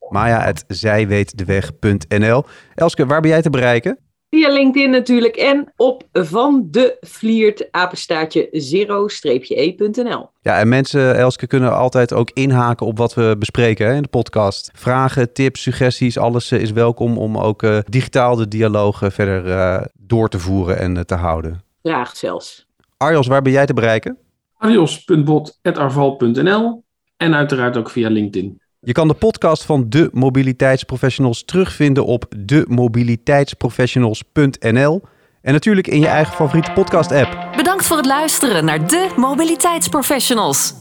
maya.zijweetdeweg.nl 0.09 2.43
Elske, 2.75 3.05
waar 3.05 3.21
ben 3.21 3.29
jij 3.29 3.41
te 3.41 3.49
bereiken? 3.49 3.99
Via 4.29 4.49
LinkedIn 4.49 4.89
natuurlijk 4.89 5.35
en 5.35 5.73
op 5.75 6.03
van 6.11 6.67
de 6.71 6.97
Vliert 6.99 7.71
apenstaartje 7.71 8.47
zero-e.nl. 8.51 10.29
Ja, 10.41 10.59
en 10.59 10.67
mensen, 10.67 11.15
Elske, 11.15 11.47
kunnen 11.47 11.75
altijd 11.75 12.13
ook 12.13 12.29
inhaken 12.33 12.85
op 12.85 12.97
wat 12.97 13.13
we 13.13 13.35
bespreken 13.39 13.87
hè, 13.87 13.95
in 13.95 14.01
de 14.01 14.07
podcast. 14.07 14.71
Vragen, 14.73 15.33
tips, 15.33 15.61
suggesties, 15.61 16.17
alles 16.17 16.51
is 16.51 16.71
welkom 16.71 17.17
om 17.17 17.37
ook 17.37 17.63
uh, 17.63 17.77
digitaal 17.89 18.35
de 18.35 18.47
dialoog 18.47 19.01
verder 19.03 19.45
uh, 19.45 19.81
door 19.93 20.29
te 20.29 20.39
voeren 20.39 20.79
en 20.79 20.95
uh, 20.95 21.01
te 21.01 21.15
houden. 21.15 21.63
Graag 21.83 22.15
zelfs. 22.15 22.64
Arjos, 23.05 23.27
waar 23.27 23.41
ben 23.41 23.51
jij 23.51 23.65
te 23.65 23.73
bereiken? 23.73 24.17
arjos.bot.arval.nl 24.57 26.83
en 27.17 27.35
uiteraard 27.35 27.77
ook 27.77 27.89
via 27.89 28.09
LinkedIn. 28.09 28.61
Je 28.79 28.91
kan 28.91 29.07
de 29.07 29.13
podcast 29.13 29.63
van 29.63 29.85
de 29.89 30.09
mobiliteitsprofessionals 30.13 31.45
terugvinden 31.45 32.05
op 32.05 32.25
demobiliteitsprofessionals.nl 32.37 35.01
en 35.41 35.53
natuurlijk 35.53 35.87
in 35.87 35.99
je 35.99 36.07
eigen 36.07 36.33
favoriete 36.33 36.71
podcast-app. 36.71 37.47
Bedankt 37.55 37.85
voor 37.85 37.97
het 37.97 38.05
luisteren 38.05 38.65
naar 38.65 38.87
de 38.87 39.09
Mobiliteitsprofessionals. 39.15 40.73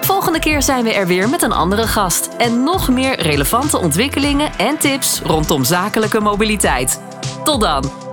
Volgende 0.00 0.38
keer 0.38 0.62
zijn 0.62 0.84
we 0.84 0.92
er 0.92 1.06
weer 1.06 1.28
met 1.28 1.42
een 1.42 1.52
andere 1.52 1.86
gast 1.86 2.28
en 2.38 2.62
nog 2.62 2.88
meer 2.88 3.20
relevante 3.20 3.78
ontwikkelingen 3.78 4.50
en 4.58 4.78
tips 4.78 5.20
rondom 5.20 5.64
zakelijke 5.64 6.20
mobiliteit. 6.20 7.00
Tot 7.44 7.60
dan! 7.60 8.05